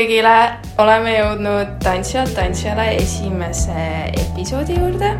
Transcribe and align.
kõigile, 0.00 0.56
oleme 0.80 1.10
jõudnud 1.12 1.74
Tantsijad 1.84 2.30
tantsijale 2.32 2.86
esimese 2.96 3.82
episoodi 4.16 4.78
juurde. 4.78 5.10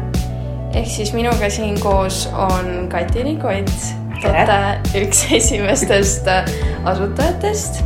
ehk 0.73 0.89
siis 0.89 1.13
minuga 1.13 1.51
siin 1.51 1.77
koos 1.81 2.23
on 2.33 2.89
Kati 2.89 3.25
Nikott, 3.25 3.91
Tote 4.23 4.57
üks 5.03 5.27
esimestest 5.37 6.29
asutajatest 6.85 7.83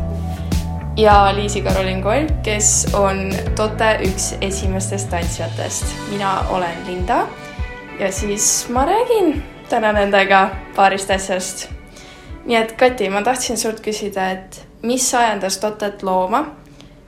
ja 0.97 1.35
Liisi-Karolin 1.35 2.03
Kolk, 2.03 2.31
kes 2.47 2.87
on 2.95 3.33
Tote 3.57 3.99
üks 4.07 4.37
esimestest 4.41 5.11
tantsijatest. 5.11 5.85
mina 6.11 6.45
olen 6.51 6.87
Linda 6.87 7.27
ja 7.99 8.13
siis 8.13 8.67
ma 8.69 8.85
räägin 8.85 9.43
täna 9.69 9.93
nendega 9.93 10.51
paarist 10.77 11.11
asjast. 11.11 11.69
nii 12.45 12.57
et 12.57 12.73
Kati, 12.73 13.11
ma 13.11 13.23
tahtsin 13.23 13.59
sult 13.59 13.81
küsida, 13.81 14.31
et 14.31 14.67
mis 14.83 15.15
ajendas 15.15 15.59
Totet 15.59 16.03
looma? 16.03 16.64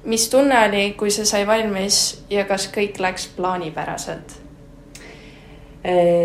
Mis 0.06 0.28
tunne 0.30 0.58
oli, 0.68 0.88
kui 0.98 1.10
see 1.10 1.26
sai 1.28 1.46
valmis 1.46 2.24
ja 2.30 2.46
kas 2.48 2.68
kõik 2.74 3.00
läks 3.02 3.30
plaanipäraselt? 3.36 4.42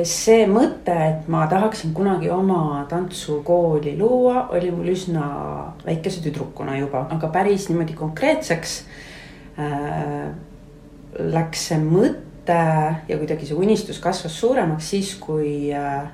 see 0.08 0.45
mõte, 0.50 0.94
et 1.06 1.28
ma 1.30 1.44
tahaksin 1.45 1.91
kunagi 1.94 2.31
oma 2.33 2.81
tantsukooli 2.89 3.94
luua, 4.00 4.47
oli 4.56 4.72
mul 4.73 4.89
üsna 4.89 5.25
väikese 5.86 6.23
tüdrukuna 6.23 6.80
juba, 6.80 7.03
aga 7.14 7.30
päris 7.30 7.67
niimoodi 7.69 7.94
konkreetseks 7.94 8.73
äh, 9.61 10.31
läks 11.19 11.67
see 11.69 11.78
mõte 11.84 12.58
ja 13.06 13.19
kuidagi 13.19 13.45
see 13.45 13.59
unistus 13.59 14.02
kasvas 14.02 14.39
suuremaks 14.41 14.89
siis, 14.95 15.13
kui 15.22 15.69
äh,, 15.78 16.09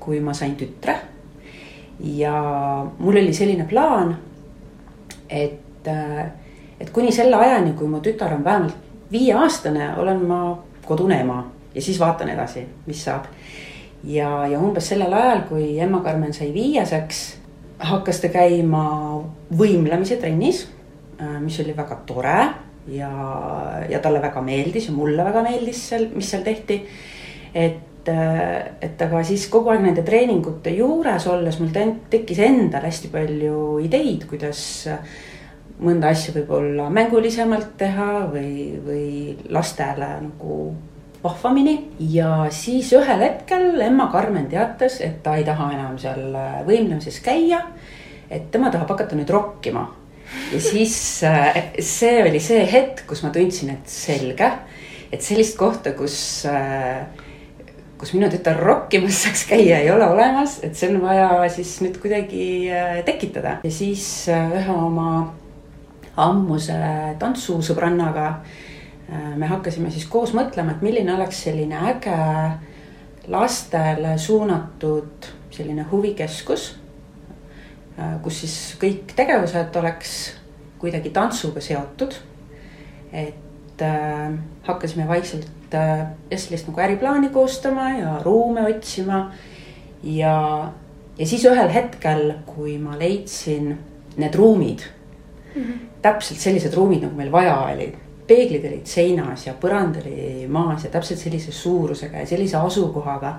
kui 0.00 0.22
ma 0.24 0.32
sain 0.34 0.56
tütre. 0.56 0.96
ja 2.00 2.32
mul 2.98 3.20
oli 3.20 3.34
selline 3.36 3.68
plaan, 3.68 4.16
et 5.28 5.60
et 6.82 6.90
kuni 6.90 7.12
selle 7.14 7.38
ajani, 7.38 7.76
kui 7.78 7.88
mu 7.88 8.02
tütar 8.02 8.34
on 8.34 8.44
vähemalt 8.44 8.74
viieaastane, 9.12 9.92
olen 10.02 10.24
ma 10.26 10.40
kodune 10.86 11.20
ema 11.22 11.42
ja 11.74 11.82
siis 11.82 12.00
vaatan 12.00 12.32
edasi, 12.32 12.64
mis 12.86 13.04
saab. 13.04 13.28
ja, 14.04 14.46
ja 14.50 14.58
umbes 14.58 14.88
sellel 14.90 15.12
ajal, 15.12 15.44
kui 15.48 15.78
emma 15.80 16.02
Karmen 16.02 16.34
sai 16.34 16.50
viieseks, 16.54 17.22
hakkas 17.92 18.20
ta 18.22 18.32
käima 18.32 18.82
võimlemise 19.58 20.18
trennis, 20.20 20.66
äh, 21.20 21.38
mis 21.42 21.60
oli 21.62 21.76
väga 21.76 22.00
tore 22.06 22.40
ja, 22.90 23.12
ja 23.88 24.02
talle 24.02 24.22
väga 24.22 24.42
meeldis 24.42 24.90
ja 24.90 24.96
mulle 24.96 25.24
väga 25.24 25.44
meeldis 25.46 25.86
seal, 25.92 26.08
mis 26.14 26.30
seal 26.30 26.42
tehti. 26.46 26.82
et, 27.54 28.08
äh, 28.08 28.72
et 28.80 29.02
aga 29.02 29.22
siis 29.24 29.46
kogu 29.52 29.70
aeg 29.70 29.84
nende 29.84 30.02
treeningute 30.02 30.74
juures 30.74 31.26
olles 31.30 31.60
mul 31.60 31.70
tekkis 32.10 32.42
endal 32.42 32.88
hästi 32.88 33.12
palju 33.12 33.78
ideid, 33.86 34.26
kuidas 34.26 34.64
mõnda 35.80 36.12
asja 36.12 36.34
võib-olla 36.36 36.88
mängulisemalt 36.92 37.76
teha 37.80 38.26
või, 38.32 38.80
või 38.84 39.06
lastele 39.50 40.08
nagu 40.28 40.58
vahvamini 41.22 41.76
ja 42.12 42.46
siis 42.50 42.90
ühel 42.96 43.22
hetkel 43.22 43.80
emma 43.84 44.08
Karmen 44.12 44.48
teatas, 44.50 44.98
et 45.04 45.20
ta 45.22 45.36
ei 45.38 45.46
taha 45.46 45.70
enam 45.76 45.98
seal 46.02 46.34
äh, 46.34 46.60
võimlemises 46.66 47.20
käia. 47.22 47.62
et 48.30 48.50
tema 48.50 48.70
tahab 48.72 48.88
hakata 48.94 49.16
nüüd 49.16 49.30
rokkima 49.30 49.86
ja 50.52 50.60
siis 50.60 50.96
äh, 51.28 51.74
see 51.78 52.22
oli 52.24 52.40
see 52.40 52.64
hetk, 52.66 53.04
kus 53.06 53.22
ma 53.22 53.30
tundsin, 53.30 53.74
et 53.76 53.90
selge, 53.90 54.48
et 55.12 55.22
sellist 55.22 55.58
kohta, 55.58 55.92
kus 55.94 56.46
äh, 56.48 57.04
kus 58.00 58.16
minu 58.16 58.26
tütar 58.32 58.58
rokkimas 58.58 59.20
saaks 59.22 59.44
käia, 59.46 59.78
ei 59.78 59.92
ole 59.94 60.08
olemas, 60.10 60.58
et 60.66 60.74
see 60.74 60.90
on 60.90 61.04
vaja 61.04 61.28
siis 61.54 61.76
nüüd 61.84 62.00
kuidagi 62.02 62.66
tekitada 63.06 63.60
ja 63.62 63.70
siis 63.70 64.26
ühe 64.26 64.74
oma 64.74 65.28
ammuse 66.16 66.76
tantsusõbrannaga 67.18 68.26
me 69.36 69.46
hakkasime 69.46 69.90
siis 69.90 70.06
koos 70.08 70.32
mõtlema, 70.36 70.72
et 70.72 70.82
milline 70.84 71.14
oleks 71.14 71.42
selline 71.44 71.78
äge 71.92 72.16
lastele 73.28 74.18
suunatud 74.18 75.28
selline 75.52 75.84
huvikeskus. 75.90 76.72
Kus 78.22 78.38
siis 78.40 78.56
kõik 78.80 79.12
tegevused 79.16 79.76
oleks 79.76 80.14
kuidagi 80.82 81.12
tantsuga 81.14 81.60
seotud. 81.60 82.14
et 83.12 83.82
äh, 83.82 84.32
hakkasime 84.62 85.04
vaikselt 85.08 85.74
äh, 85.74 86.06
sellist 86.36 86.68
nagu 86.68 86.80
äriplaani 86.80 87.28
koostama 87.28 87.90
ja 87.90 88.18
ruume 88.24 88.62
otsima. 88.62 89.32
ja, 90.02 90.72
ja 91.18 91.26
siis 91.26 91.44
ühel 91.44 91.68
hetkel, 91.68 92.32
kui 92.46 92.78
ma 92.78 92.96
leidsin 92.98 93.78
need 94.16 94.34
ruumid 94.34 94.80
mm, 95.54 95.62
-hmm. 95.62 95.91
Täpselt 96.02 96.40
sellised 96.40 96.74
ruumid, 96.74 97.04
nagu 97.06 97.16
meil 97.16 97.30
vaja 97.32 97.56
oli 97.72 97.92
peeglid 98.26 98.64
olid 98.68 98.88
seinas 98.88 99.46
ja 99.46 99.54
põrand 99.58 99.98
oli 100.02 100.46
maas 100.50 100.86
ja 100.86 100.90
täpselt 100.92 101.20
sellise 101.20 101.52
suurusega 101.52 102.22
ja 102.22 102.26
sellise 102.26 102.56
asukohaga. 102.56 103.38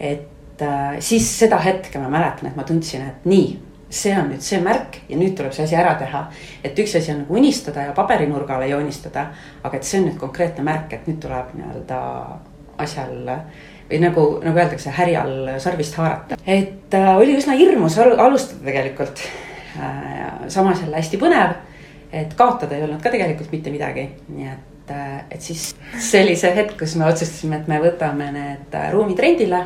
et 0.00 0.62
äh, 0.62 0.96
siis 0.98 1.26
seda 1.38 1.58
hetke 1.58 1.98
ma 1.98 2.08
mäletan, 2.08 2.50
et 2.50 2.56
ma 2.56 2.64
tundsin, 2.64 3.02
et 3.06 3.26
nii, 3.28 3.58
see 3.90 4.14
on 4.16 4.30
nüüd 4.32 4.44
see 4.44 4.60
märk 4.62 5.00
ja 5.08 5.18
nüüd 5.18 5.34
tuleb 5.36 5.52
see 5.52 5.64
asi 5.64 5.76
ära 5.76 5.94
teha. 6.00 6.26
et 6.64 6.78
üks 6.78 6.96
asi 6.98 7.12
on 7.12 7.24
nagu 7.24 7.36
unistada 7.38 7.88
ja 7.88 7.96
paberinurgale 7.96 8.68
joonistada, 8.68 9.28
aga 9.62 9.76
et 9.76 9.84
see 9.84 10.00
on 10.00 10.08
nüüd 10.10 10.18
konkreetne 10.20 10.64
märk, 10.66 10.92
et 10.92 11.10
nüüd 11.10 11.20
tuleb 11.22 11.54
nii-öelda 11.58 12.00
asjal 12.80 13.16
või 13.90 13.98
nagu, 14.00 14.26
nagu 14.44 14.58
öeldakse, 14.58 14.90
härjal 14.94 15.56
sarvist 15.60 15.96
haarata. 16.00 16.38
et 16.46 16.94
äh, 16.94 17.16
oli 17.16 17.38
üsna 17.38 17.54
hirmus 17.58 17.98
alustada 17.98 18.64
tegelikult 18.64 19.22
äh,. 19.78 20.48
samas 20.48 20.82
jälle 20.82 20.96
hästi 20.96 21.18
põnev 21.20 21.58
et 22.12 22.34
kaotada 22.34 22.76
ei 22.76 22.84
olnud 22.84 23.02
ka 23.02 23.12
tegelikult 23.12 23.52
mitte 23.52 23.70
midagi, 23.70 24.06
nii 24.28 24.48
et, 24.50 24.92
äh, 24.94 25.16
et 25.30 25.42
siis 25.42 25.70
see 25.98 26.22
oli 26.24 26.36
see 26.38 26.52
hetk, 26.56 26.76
kus 26.80 26.96
me 26.98 27.06
otsustasime, 27.10 27.60
et 27.60 27.70
me 27.70 27.80
võtame 27.82 28.30
need 28.34 28.74
äh, 28.74 28.88
ruumid 28.94 29.18
rendile 29.22 29.62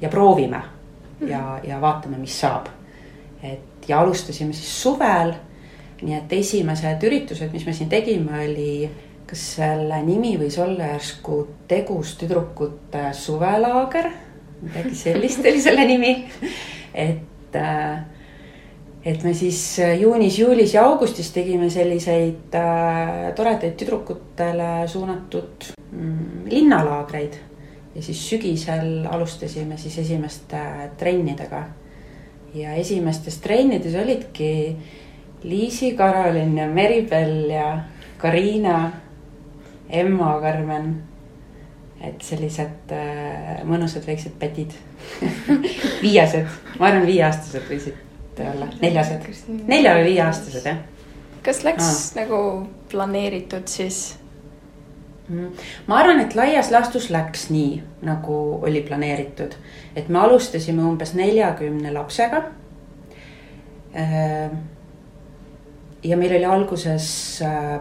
ja 0.00 0.10
proovime 0.12 0.60
ja, 1.26 1.58
ja 1.64 1.80
vaatame, 1.80 2.18
mis 2.20 2.36
saab. 2.40 2.68
et 3.42 3.88
ja 3.88 4.00
alustasime 4.00 4.52
siis 4.52 4.82
suvel. 4.82 5.34
nii 6.02 6.12
et 6.12 6.32
esimesed 6.36 7.04
üritused, 7.08 7.52
mis 7.52 7.64
me 7.66 7.72
siin 7.72 7.88
tegime, 7.88 8.42
oli, 8.44 8.88
kas 9.26 9.44
selle 9.56 10.02
nimi 10.04 10.34
võis 10.36 10.58
olla 10.60 10.90
järsku 10.90 11.38
Tegus 11.68 12.12
tüdrukute 12.20 13.06
suvelaager, 13.16 14.10
midagi 14.60 14.92
sellist 14.94 15.40
oli 15.48 15.62
selle 15.64 15.86
nimi, 15.88 16.12
et 16.92 17.56
äh, 17.56 18.04
et 19.06 19.22
me 19.22 19.32
siis 19.38 19.60
äh, 19.78 19.94
juunis, 20.00 20.38
juulis 20.40 20.72
ja 20.74 20.82
augustis 20.88 21.30
tegime 21.30 21.68
selliseid 21.70 22.54
äh, 22.58 23.10
toredaid 23.38 23.76
tüdrukutele 23.78 24.70
suunatud 24.90 25.68
mm, 25.92 26.46
linnalaagreid. 26.50 27.36
ja 27.94 28.02
siis 28.02 28.18
sügisel 28.28 29.06
alustasime 29.10 29.78
siis 29.78 29.98
esimeste 29.98 30.58
trennidega. 30.98 31.62
ja 32.54 32.72
esimestes 32.74 33.38
trennides 33.38 33.94
olidki 33.94 34.76
Liisi, 35.42 35.92
Karolin 35.92 36.58
ja 36.58 36.66
Meribel 36.66 37.50
ja 37.50 37.78
Karina, 38.18 38.90
Emma, 39.90 40.40
Karmen. 40.40 40.96
et 42.00 42.22
sellised 42.22 42.90
äh, 42.90 43.62
mõnusad 43.64 44.02
väiksed 44.06 44.34
pätid 44.38 44.74
viiesed, 46.02 46.50
ma 46.80 46.90
arvan, 46.90 47.06
viieaastased 47.06 47.70
võisid 47.70 48.05
olla, 48.44 48.68
neljased, 48.82 49.26
nelja 49.68 49.96
või 49.96 50.04
viieaastased 50.10 50.68
jah. 50.68 50.78
kas 51.46 51.62
läks 51.64 51.88
Aa. 51.88 52.20
nagu 52.20 52.38
planeeritud 52.90 53.66
siis? 53.70 54.16
Mm. 55.28 55.50
ma 55.86 55.98
arvan, 55.98 56.20
et 56.22 56.36
laias 56.38 56.70
laastus 56.70 57.08
läks 57.10 57.48
nii, 57.50 57.80
nagu 58.06 58.36
oli 58.62 58.82
planeeritud, 58.86 59.56
et 59.96 60.08
me 60.08 60.20
alustasime 60.22 60.84
umbes 60.86 61.16
neljakümne 61.18 61.90
lapsega. 61.94 62.44
Äh, 63.96 64.50
ja 66.04 66.16
meil 66.16 66.36
oli 66.36 66.44
alguses 66.46 67.08
äh, 67.42 67.80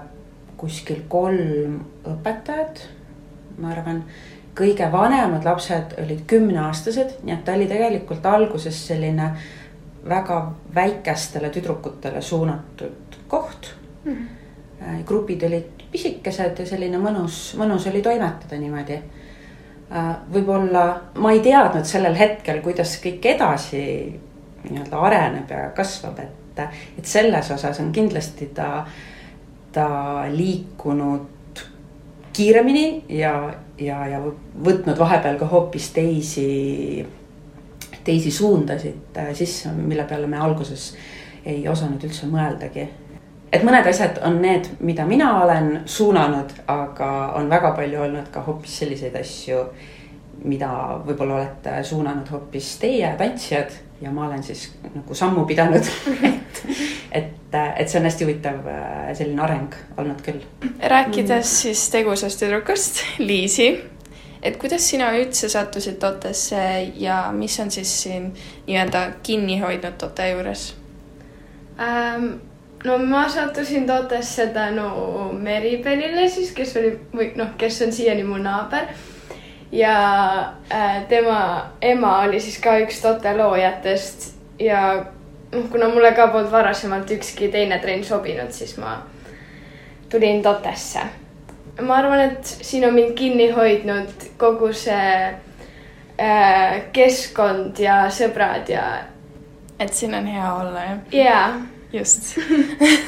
kuskil 0.58 1.04
kolm 1.08 1.84
õpetajat, 2.08 2.82
ma 3.62 3.76
arvan 3.76 4.02
kõige 4.56 4.88
vanemad 4.92 5.46
lapsed 5.46 5.98
olid 6.02 6.24
kümneaastased, 6.30 7.20
nii 7.24 7.36
et 7.36 7.44
ta 7.46 7.56
oli 7.58 7.68
tegelikult 7.70 8.26
alguses 8.26 8.80
selline 8.88 9.34
väga 10.10 10.52
väikestele 10.76 11.50
tüdrukutele 11.50 12.22
suunatud 12.22 13.20
koht 13.28 13.74
mm. 14.04 14.14
-hmm. 14.14 15.04
grupid 15.06 15.44
olid 15.44 15.86
pisikesed 15.92 16.60
ja 16.60 16.66
selline 16.66 16.98
mõnus, 16.98 17.56
mõnus 17.58 17.88
oli 17.90 18.02
toimetada 18.02 18.58
niimoodi. 18.60 19.00
Äh, 19.96 20.16
võib-olla 20.34 21.02
ma 21.16 21.32
ei 21.32 21.40
teadnud 21.40 21.86
sellel 21.86 22.16
hetkel, 22.16 22.62
kuidas 22.62 22.98
kõik 23.04 23.26
edasi 23.26 23.82
nii-öelda 24.70 25.00
areneb 25.00 25.50
ja 25.50 25.70
kasvab, 25.76 26.20
et, 26.20 26.60
et 26.98 27.06
selles 27.06 27.52
osas 27.52 27.80
on 27.80 27.92
kindlasti 27.92 28.50
ta, 28.54 28.86
ta 29.72 29.88
liikunud 30.32 31.62
kiiremini 32.34 33.04
ja, 33.10 33.54
ja, 33.80 34.08
ja 34.08 34.20
võtnud 34.66 34.98
vahepeal 35.00 35.38
ka 35.40 35.48
hoopis 35.48 35.92
teisi 35.96 37.06
teisi 38.06 38.32
suundasid 38.32 39.18
äh, 39.18 39.34
sisse, 39.34 39.72
mille 39.76 40.06
peale 40.10 40.28
me 40.28 40.38
alguses 40.38 40.94
ei 41.46 41.68
osanud 41.70 42.04
üldse 42.04 42.30
mõeldagi. 42.30 42.88
et 43.54 43.64
mõned 43.64 43.88
asjad 43.88 44.20
on 44.28 44.42
need, 44.42 44.68
mida 44.80 45.06
mina 45.06 45.30
olen 45.44 45.82
suunanud, 45.86 46.52
aga 46.68 47.12
on 47.40 47.50
väga 47.50 47.72
palju 47.78 48.02
olnud 48.08 48.32
ka 48.32 48.42
hoopis 48.48 48.80
selliseid 48.82 49.16
asju, 49.16 49.62
mida 50.44 50.70
võib-olla 51.06 51.40
olete 51.40 51.78
suunanud 51.84 52.30
hoopis 52.32 52.76
teie, 52.82 53.14
tantsijad 53.18 53.72
ja 54.02 54.12
ma 54.12 54.28
olen 54.28 54.44
siis 54.44 54.68
nagu 54.94 55.16
sammu 55.16 55.46
pidanud 55.48 55.86
et, 56.28 56.62
et, 57.12 57.58
et 57.78 57.90
see 57.90 58.00
on 58.00 58.08
hästi 58.10 58.28
huvitav 58.28 58.68
äh, 58.70 59.12
selline 59.16 59.42
areng 59.46 59.76
olnud 59.98 60.22
küll. 60.26 60.42
rääkides 60.80 61.46
mm. 61.46 61.52
siis 61.62 61.90
tegusast 61.94 62.42
tüdrukust, 62.42 63.04
Liisi, 63.20 63.70
et 64.46 64.58
kuidas 64.62 64.90
sina 64.90 65.10
üldse 65.18 65.50
sattusid 65.50 65.98
Totesse 66.02 66.62
ja 67.02 67.20
mis 67.34 67.60
on 67.60 67.72
siis 67.72 67.94
siin 68.04 68.32
nii-öelda 68.68 69.08
kinni 69.24 69.60
hoidnud 69.60 69.98
Tote 69.98 70.30
juures 70.30 70.68
ähm,? 71.80 72.36
no 72.86 72.98
ma 72.98 73.26
sattusin 73.30 73.88
Totesse 73.88 74.48
tänu 74.54 74.90
Meribelile 75.34 76.30
siis, 76.30 76.54
kes 76.54 76.78
oli 76.78 76.94
või 77.16 77.32
noh, 77.36 77.56
kes 77.58 77.82
on 77.82 77.92
siiani 77.92 78.24
mu 78.24 78.38
naaber 78.38 78.94
ja 79.72 79.96
äh, 80.72 81.04
tema 81.10 81.72
ema 81.82 82.20
oli 82.28 82.40
siis 82.40 82.60
ka 82.62 82.78
üks 82.84 83.02
Tote 83.02 83.34
loojatest 83.38 84.32
ja 84.60 85.06
noh, 85.52 85.68
kuna 85.72 85.90
mulle 85.90 86.14
ka 86.16 86.28
polnud 86.28 86.52
varasemalt 86.52 87.12
ükski 87.12 87.50
teine 87.52 87.80
trenn 87.80 88.04
sobinud, 88.04 88.52
siis 88.52 88.78
ma 88.78 88.98
tulin 90.10 90.44
Totesse. 90.44 91.00
Ma 91.82 91.98
arvan, 92.00 92.20
et 92.30 92.46
siin 92.46 92.86
on 92.88 92.94
mind 92.96 93.16
kinni 93.18 93.50
hoidnud 93.52 94.28
kogu 94.40 94.72
see 94.74 95.16
äh, 96.20 96.76
keskkond 96.96 97.80
ja 97.84 98.06
sõbrad 98.14 98.70
ja. 98.72 98.86
et 99.80 99.94
siin 99.94 100.16
on 100.16 100.28
hea 100.30 100.54
olla, 100.54 100.86
jah? 100.90 101.02
jaa. 101.12 101.50
just 101.94 102.38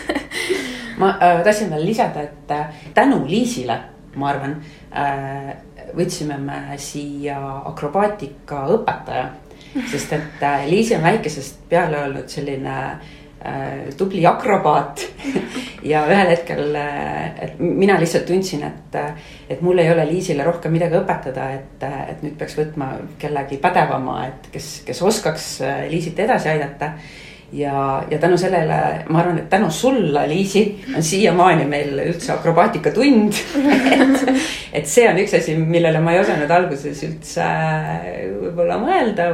ma 1.02 1.14
äh, 1.22 1.44
tahtsin 1.44 1.72
veel 1.72 1.86
lisada, 1.86 2.28
et 2.28 2.52
äh, 2.52 2.84
tänu 2.94 3.24
Liisile, 3.28 3.80
ma 4.16 4.31
arvan 4.34 4.58
äh,, 4.92 5.56
võtsime 5.96 6.36
me 6.42 6.78
siia 6.81 7.40
akrobaatika 7.70 8.66
õpetaja. 8.75 9.30
sest 9.92 10.13
et 10.13 10.44
äh, 10.44 10.66
Liisi 10.68 10.96
on 10.96 11.04
väikesest 11.08 11.63
peale 11.70 12.04
olnud 12.08 12.28
selline 12.31 12.75
äh, 12.75 13.17
tubli 13.98 14.25
akrobaat. 14.25 15.07
Ja 15.88 16.01
ühel 16.10 16.31
hetkel, 16.34 16.74
äh, 16.75 17.51
mina 17.60 17.95
lihtsalt 18.01 18.25
tundsin, 18.28 18.63
et, 18.66 18.95
äh, 18.98 19.30
et 19.48 19.62
mul 19.63 19.78
ei 19.80 19.92
ole 19.94 20.04
Liisile 20.10 20.44
rohkem 20.44 20.74
midagi 20.74 20.98
õpetada, 20.98 21.45
et, 21.54 21.86
et 21.86 22.25
nüüd 22.25 22.34
peaks 22.36 22.57
võtma 22.57 22.89
kellegi 23.22 23.60
pädevama, 23.62 24.18
et 24.28 24.50
kes, 24.51 24.72
kes 24.88 25.00
oskaks 25.06 25.45
Liisit 25.88 26.19
edasi 26.25 26.50
aidata. 26.51 26.92
Ja, 27.54 28.04
ja 28.12 28.18
tänu 28.19 28.36
sellele, 28.38 29.06
ma 29.07 29.22
arvan, 29.22 29.38
et 29.39 29.50
tänu 29.50 29.69
sulle, 29.72 30.25
Liisi, 30.28 30.66
on 30.95 31.04
siiamaani 31.04 31.63
meil 31.69 31.94
üldse 32.10 32.34
akrobaatikatund 32.34 33.38
et, 33.95 34.25
et 34.81 34.89
see 34.89 35.06
on 35.07 35.22
üks 35.22 35.38
asi, 35.38 35.56
millele 35.56 36.01
ma 36.04 36.12
ei 36.12 36.19
osanud 36.25 36.51
alguses 36.51 37.00
üldse 37.07 37.45
äh, 37.48 38.25
võib-olla 38.42 38.81
mõelda. 38.81 39.30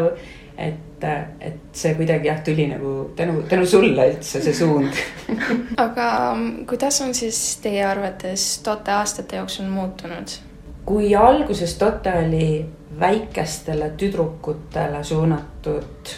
et, 0.61 0.92
et 1.39 1.59
see 1.75 1.93
kuidagi 1.97 2.27
jah, 2.27 2.41
tuli 2.45 2.67
nagu 2.71 2.93
tänu, 3.15 3.43
tänu 3.49 3.65
sulle 3.65 4.07
üldse 4.13 4.41
see 4.41 4.53
suund 4.53 4.93
aga 5.85 6.07
mm, 6.35 6.65
kuidas 6.69 7.01
on 7.05 7.13
siis 7.17 7.39
teie 7.63 7.85
arvates 7.85 8.59
Tote 8.63 8.91
aastate 8.91 9.41
jooksul 9.41 9.69
muutunud? 9.71 10.37
kui 10.85 11.15
alguses 11.15 11.77
Tote 11.79 12.13
oli 12.25 12.65
väikestele 12.99 13.93
tüdrukutele 13.97 15.03
suunatud 15.03 16.13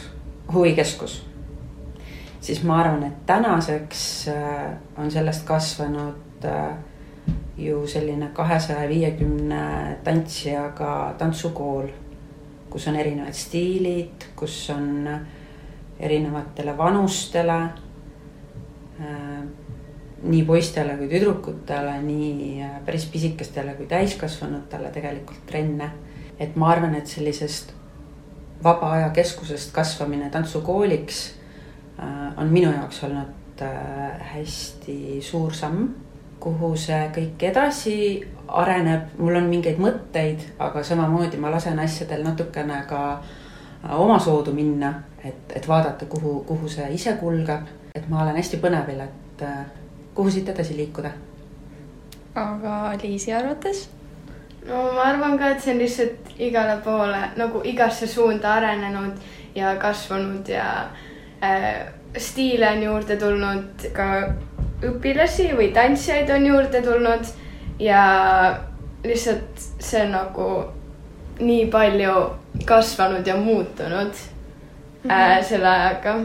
huvikeskus 0.53 1.23
siis 2.45 2.63
ma 2.63 2.79
arvan, 2.79 3.03
et 3.03 3.25
tänaseks 3.25 4.27
äh, 4.27 4.73
on 4.97 5.11
sellest 5.11 5.45
kasvanud 5.47 6.45
äh, 6.45 6.75
ju 7.57 7.87
selline 7.87 8.29
kahesaja 8.33 8.89
viiekümne 8.89 9.97
tantsijaga 10.03 11.15
tantsukool, 11.17 11.87
kus 12.75 12.87
on 12.91 12.97
erinevad 12.99 13.35
stiilid, 13.35 14.27
kus 14.35 14.57
on 14.73 15.07
erinevatele 15.99 16.73
vanustele, 16.77 17.59
äh, 18.99 19.39
nii 20.25 20.43
poistele 20.43 20.97
kui 20.99 21.07
tüdrukutele, 21.07 21.95
nii 22.03 22.67
päris 22.85 23.07
pisikestele 23.11 23.77
kui 23.79 23.87
täiskasvanutele 23.87 24.91
tegelikult 24.91 25.45
trenne. 25.47 25.91
et 26.39 26.55
ma 26.59 26.67
arvan, 26.67 26.95
et 26.95 27.07
sellisest 27.07 27.71
vaba 28.63 28.91
aja 28.91 29.09
keskusest 29.15 29.71
kasvamine 29.71 30.29
tantsukooliks 30.29 31.21
Äh, 31.99 32.33
on 32.37 32.47
minu 32.51 32.71
jaoks 32.75 33.03
olnud 33.07 33.61
äh, 33.63 34.19
hästi 34.33 35.21
suur 35.23 35.53
samm, 35.55 35.93
kuhu 36.39 36.75
see 36.77 37.01
kõik 37.15 37.43
edasi 37.49 37.97
areneb, 38.47 39.15
mul 39.17 39.39
on 39.39 39.49
mingeid 39.49 39.79
mõtteid, 39.81 40.43
aga 40.59 40.83
samamoodi 40.83 41.39
ma 41.41 41.51
lasen 41.53 41.79
asjadel 41.79 42.23
natukene 42.23 42.81
ka 42.89 43.01
äh, 43.15 43.95
omasoodu 43.99 44.53
minna, 44.53 44.93
et, 45.23 45.55
et 45.55 45.67
vaadata, 45.67 46.05
kuhu, 46.05 46.39
kuhu 46.47 46.69
see 46.69 46.91
ise 46.93 47.15
kulgeb. 47.19 47.65
et 47.95 48.09
ma 48.09 48.23
olen 48.23 48.35
hästi 48.35 48.59
põnevil, 48.61 49.01
et 49.01 49.43
kuhu 50.15 50.31
siit 50.31 50.49
edasi 50.49 50.77
liikuda. 50.77 51.11
aga 52.35 52.93
Liisi 53.01 53.33
arvates? 53.33 53.89
no 54.67 54.83
ma 54.93 55.09
arvan 55.09 55.37
ka, 55.39 55.49
et 55.49 55.61
see 55.61 55.73
on 55.73 55.81
lihtsalt 55.81 56.37
igale 56.37 56.77
poole 56.83 57.23
nagu 57.37 57.61
igasse 57.63 58.07
suunda 58.07 58.53
arenenud 58.59 59.19
ja 59.55 59.75
kasvanud 59.79 60.49
ja 60.49 60.69
Äh, 61.43 61.87
stiile 62.17 62.69
on 62.69 62.83
juurde 62.83 63.17
tulnud, 63.17 63.89
ka 63.93 64.05
õpilasi 64.83 65.51
või 65.57 65.71
tantsijaid 65.73 66.29
on 66.35 66.45
juurde 66.45 66.81
tulnud 66.81 67.29
ja 67.79 68.01
lihtsalt 69.03 69.61
see 69.79 70.03
nagu 70.09 70.49
nii 71.39 71.65
palju 71.71 72.15
kasvanud 72.65 73.27
ja 73.27 73.35
muutunud 73.35 74.11
mm 74.11 75.09
-hmm. 75.09 75.11
äh, 75.11 75.45
selle 75.45 75.67
ajaga 75.67 76.15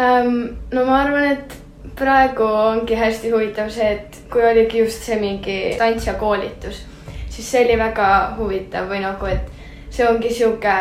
ähm,. 0.00 0.44
no 0.72 0.84
ma 0.84 1.00
arvan, 1.02 1.24
et 1.24 1.54
praegu 1.96 2.44
ongi 2.44 2.94
hästi 2.94 3.30
huvitav 3.30 3.68
see, 3.70 3.92
et 3.92 4.18
kui 4.32 4.44
oligi 4.44 4.78
just 4.78 5.02
see 5.02 5.20
mingi 5.20 5.76
tantsijakoolitus, 5.78 6.86
siis 7.28 7.50
see 7.50 7.64
oli 7.64 7.78
väga 7.78 8.34
huvitav 8.38 8.88
või 8.88 9.00
nagu, 9.00 9.26
et 9.26 9.50
see 9.90 10.08
ongi 10.08 10.34
sihuke 10.34 10.74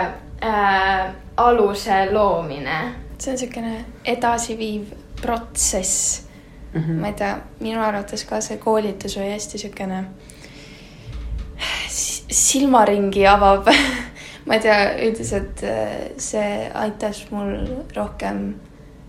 äh, 0.43 1.11
aluse 1.37 2.11
loomine 2.11 2.79
see 3.19 3.31
on 3.31 3.37
niisugune 3.37 3.85
edasiviiv 4.05 4.91
protsess 5.21 6.28
mm. 6.73 6.81
-hmm. 6.81 6.99
ma 6.99 7.07
ei 7.07 7.13
tea, 7.13 7.37
minu 7.59 7.81
arvates 7.83 8.23
ka 8.25 8.41
see 8.41 8.57
koolitus 8.57 9.17
oli 9.17 9.31
hästi 9.31 9.57
niisugune 9.57 10.03
silmaringi 12.31 13.27
avav 13.27 13.67
ma 14.45 14.53
ei 14.53 14.59
tea, 14.59 14.79
üldiselt 15.05 15.63
äh, 15.63 16.11
see 16.17 16.71
aitas 16.73 17.25
mul 17.31 17.85
rohkem 17.95 18.55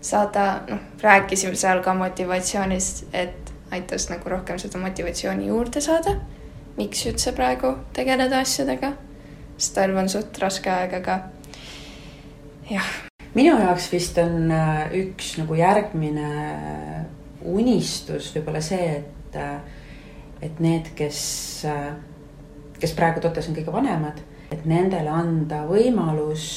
saada, 0.01 0.61
noh, 0.69 0.79
rääkisime 1.01 1.55
seal 1.55 1.83
ka 1.83 1.93
motivatsioonist, 1.93 3.05
et 3.13 3.53
aitas 3.71 4.09
nagu 4.09 4.29
rohkem 4.29 4.59
seda 4.59 4.81
motivatsiooni 4.81 5.47
juurde 5.47 5.81
saada. 5.81 6.15
miks 6.77 7.05
üldse 7.05 7.31
praegu 7.35 7.75
tegeleda 7.93 8.39
asjadega? 8.39 8.93
sest 9.57 9.75
talv 9.75 9.97
on 9.97 10.09
suht 10.09 10.37
raske 10.41 10.71
aeg, 10.71 10.93
aga 10.93 11.19
jah 12.69 12.91
minu 13.35 13.55
jaoks 13.59 13.87
vist 13.91 14.17
on 14.21 14.51
äh, 14.51 14.91
üks 15.03 15.35
nagu 15.39 15.55
järgmine 15.55 16.29
unistus 17.45 18.31
võib-olla 18.35 18.61
see, 18.63 19.01
et, 19.01 19.35
äh, 19.39 19.59
et 20.41 20.61
need, 20.63 20.91
kes, 20.97 21.21
äh, 21.69 21.91
kes 22.79 22.95
praegu 22.97 23.23
Totes 23.23 23.49
on 23.49 23.57
kõige 23.57 23.73
vanemad, 23.73 24.21
et 24.51 24.65
nendele 24.69 25.11
anda 25.13 25.63
võimalus 25.69 26.47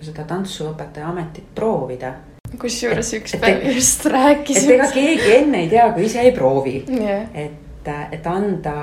seda 0.00 0.26
tantsuõpetaja 0.28 1.10
ametit 1.10 1.46
proovida 1.56 2.14
kusjuures 2.60 3.08
üks 3.16 3.34
päev 3.40 3.64
just 3.74 4.04
rääkisime. 4.06 4.76
et 4.76 4.78
ega 4.78 4.86
keegi 4.94 5.32
enne 5.40 5.64
ei 5.64 5.68
tea, 5.68 5.88
kui 5.92 6.06
ise 6.06 6.22
ei 6.22 6.32
proovi 6.32 6.76
yeah.. 6.88 7.26
et, 7.34 7.88
et 8.14 8.26
anda 8.30 8.76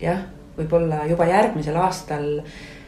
jah, 0.00 0.22
võib-olla 0.56 1.02
juba 1.10 1.26
järgmisel 1.28 1.76
aastal 1.78 2.30
äh, 2.40 2.54
Äh, 2.54 2.79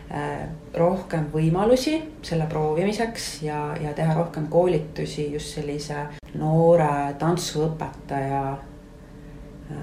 rohkem 0.77 1.31
võimalusi 1.33 1.95
selle 2.23 2.45
proovimiseks 2.51 3.29
ja, 3.47 3.61
ja 3.81 3.95
teha 3.97 4.15
rohkem 4.19 4.47
koolitusi 4.53 5.31
just 5.33 5.55
sellise 5.57 6.03
noore 6.37 7.15
tantsuõpetaja 7.21 8.43
äh, 8.53 9.79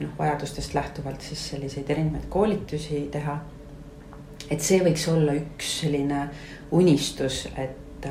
noh, 0.00 0.12
vajadustest 0.18 0.74
lähtuvalt 0.76 1.24
siis 1.24 1.48
selliseid 1.50 1.90
erinevaid 1.90 2.28
koolitusi 2.28 3.06
teha. 3.12 3.38
et 4.50 4.60
see 4.60 4.82
võiks 4.84 5.06
olla 5.08 5.32
üks 5.38 5.70
selline 5.80 6.26
unistus, 6.76 7.46
et, 7.56 8.08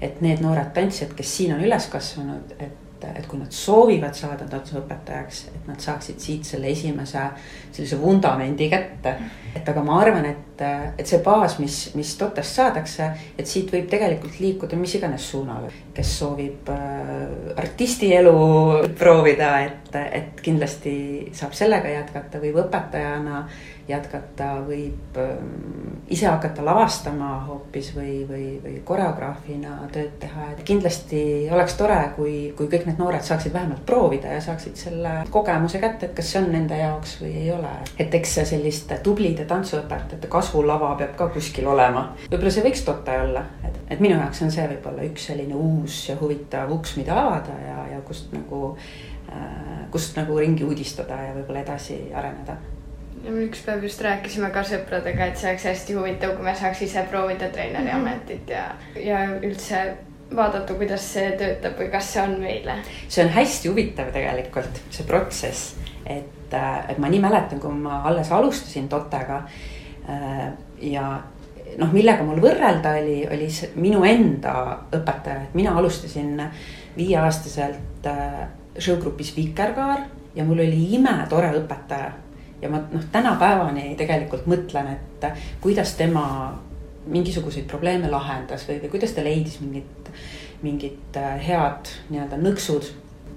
et 0.00 0.20
need 0.22 0.42
noored 0.44 0.70
tantsijad, 0.74 1.16
kes 1.18 1.36
siin 1.36 1.56
on 1.56 1.64
üles 1.66 1.88
kasvanud, 1.90 2.54
et 2.62 2.81
et, 3.02 3.18
et 3.18 3.26
kui 3.28 3.40
nad 3.40 3.52
soovivad 3.52 4.14
saada 4.16 4.46
tantsuõpetajaks, 4.50 5.42
et 5.52 5.68
nad 5.70 5.80
saaksid 5.82 6.20
siit 6.22 6.48
selle 6.48 6.70
esimese 6.72 7.24
sellise 7.72 7.98
vundamendi 8.00 8.68
kätte. 8.70 9.14
et 9.56 9.68
aga 9.68 9.82
ma 9.84 9.98
arvan, 10.00 10.24
et, 10.24 10.62
et 10.98 11.06
see 11.06 11.20
baas, 11.24 11.58
mis, 11.60 11.76
mis 11.94 12.14
TOTE-st 12.16 12.58
saadakse, 12.60 13.08
et 13.38 13.48
siit 13.48 13.72
võib 13.72 13.88
tegelikult 13.90 14.38
liikuda 14.40 14.76
mis 14.80 14.94
iganes 14.96 15.28
suunal. 15.30 15.68
kes 15.92 16.14
soovib 16.18 16.70
äh, 16.72 17.52
artisti 17.56 18.12
elu 18.16 18.32
proovida, 18.98 19.52
et, 19.66 19.96
et 20.20 20.40
kindlasti 20.40 20.94
saab 21.36 21.52
sellega 21.56 21.92
jätkata, 21.92 22.40
võib 22.40 22.62
õpetajana 22.64 23.44
jätkata, 23.88 24.48
võib 24.66 25.16
ähm, 25.18 26.02
ise 26.10 26.26
hakata 26.26 26.64
lavastama 26.64 27.30
hoopis 27.46 27.92
või, 27.96 28.22
või, 28.28 28.46
või 28.62 28.74
koreograafina 28.86 29.74
tööd 29.92 30.14
teha, 30.22 30.50
et 30.52 30.62
kindlasti 30.66 31.22
oleks 31.52 31.74
tore, 31.78 31.98
kui, 32.16 32.34
kui 32.56 32.70
kõik 32.70 32.86
need 32.88 33.00
noored 33.02 33.24
saaksid 33.26 33.54
vähemalt 33.54 33.84
proovida 33.86 34.34
ja 34.36 34.42
saaksid 34.44 34.78
selle 34.78 35.14
kogemuse 35.34 35.80
kätte, 35.82 36.08
et 36.08 36.16
kas 36.18 36.32
see 36.32 36.42
on 36.42 36.50
nende 36.54 36.78
jaoks 36.78 37.16
või 37.22 37.32
ei 37.44 37.50
ole. 37.54 37.72
et 37.98 38.14
eks 38.14 38.36
see 38.38 38.50
selliste 38.54 39.00
tublide 39.04 39.46
tantsuõpetajate 39.50 40.30
kasvulava 40.30 40.94
peab 41.00 41.16
ka 41.18 41.30
kuskil 41.34 41.66
olema. 41.72 42.08
võib-olla 42.28 42.54
see 42.54 42.66
võiks 42.66 42.84
tote 42.86 43.16
olla, 43.26 43.46
et, 43.66 43.80
et 43.96 44.04
minu 44.04 44.18
jaoks 44.18 44.44
on 44.46 44.54
see 44.54 44.68
võib-olla 44.74 45.08
üks 45.10 45.26
selline 45.32 45.58
uus 45.58 46.04
ja 46.08 46.18
huvitav 46.20 46.70
uks, 46.72 46.96
mida 47.00 47.18
avada 47.18 47.56
ja, 47.66 47.80
ja 47.96 48.04
kust 48.06 48.30
nagu 48.36 48.76
äh, 49.32 49.88
kust 49.90 50.16
nagu 50.20 50.38
ringi 50.38 50.64
uudistada 50.66 51.18
ja 51.26 51.34
võib-olla 51.38 51.66
edasi 51.66 52.04
areneda 52.14 52.60
ja 53.24 53.30
me 53.30 53.44
üks 53.46 53.62
päev 53.66 53.84
just 53.86 54.00
rääkisime 54.02 54.50
ka 54.54 54.64
sõpradega, 54.66 55.28
et 55.28 55.38
see 55.38 55.50
oleks 55.50 55.66
hästi 55.70 55.98
huvitav, 55.98 56.36
kui 56.36 56.46
me 56.46 56.54
saaks 56.58 56.82
ise 56.86 57.04
proovida 57.10 57.48
treeneri 57.54 57.90
-hmm. 57.90 58.00
ametit 58.00 58.50
ja, 58.50 58.64
ja 58.96 59.26
üldse 59.42 59.82
vaadata, 60.36 60.74
kuidas 60.74 61.04
see 61.14 61.32
töötab 61.38 61.78
või 61.78 61.90
kas 61.92 62.12
see 62.12 62.22
on 62.22 62.40
meile. 62.40 62.76
see 63.08 63.24
on 63.24 63.30
hästi 63.30 63.68
huvitav 63.68 64.12
tegelikult, 64.12 64.80
see 64.90 65.06
protsess, 65.06 65.76
et, 66.06 66.54
äh, 66.54 66.90
et 66.90 66.98
ma 66.98 67.08
nii 67.08 67.20
mäletan, 67.20 67.60
kui 67.60 67.74
ma 67.74 68.02
alles 68.04 68.32
alustasin 68.32 68.88
Totega 68.88 69.42
äh, 70.08 70.48
ja 70.80 71.20
noh, 71.78 71.92
millega 71.92 72.24
mul 72.24 72.40
võrrelda 72.42 72.96
oli, 73.02 73.22
oli 73.30 73.48
minu 73.74 74.04
enda 74.04 74.54
õpetaja, 74.92 75.46
et 75.46 75.54
mina 75.54 75.76
alustasin 75.78 76.42
viieaastaselt 76.96 78.06
äh, 78.06 78.42
showgrupis 78.78 79.36
Vikerkaar 79.36 80.06
ja 80.34 80.44
mul 80.44 80.64
oli 80.64 80.94
imetore 80.96 81.52
õpetaja 81.60 82.12
ja 82.62 82.70
ma 82.70 82.82
noh, 82.92 83.04
tänapäevani 83.12 83.94
tegelikult 83.98 84.46
mõtlen, 84.50 84.94
et 84.94 85.26
kuidas 85.60 85.94
tema 85.98 86.24
mingisuguseid 87.06 87.66
probleeme 87.70 88.10
lahendas 88.10 88.66
või, 88.68 88.78
või 88.84 88.94
kuidas 88.94 89.14
ta 89.16 89.24
leidis 89.24 89.58
mingit, 89.60 90.10
mingit 90.62 91.18
äh, 91.18 91.34
head 91.42 91.90
nii-öelda 92.10 92.38
nõksud. 92.38 92.92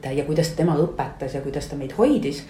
ja 0.05 0.24
kuidas 0.25 0.51
tema 0.53 0.75
õpetas 0.77 1.34
ja 1.34 1.41
kuidas 1.41 1.65
ta 1.65 1.75
meid 1.75 1.96
hoidis. 1.98 2.44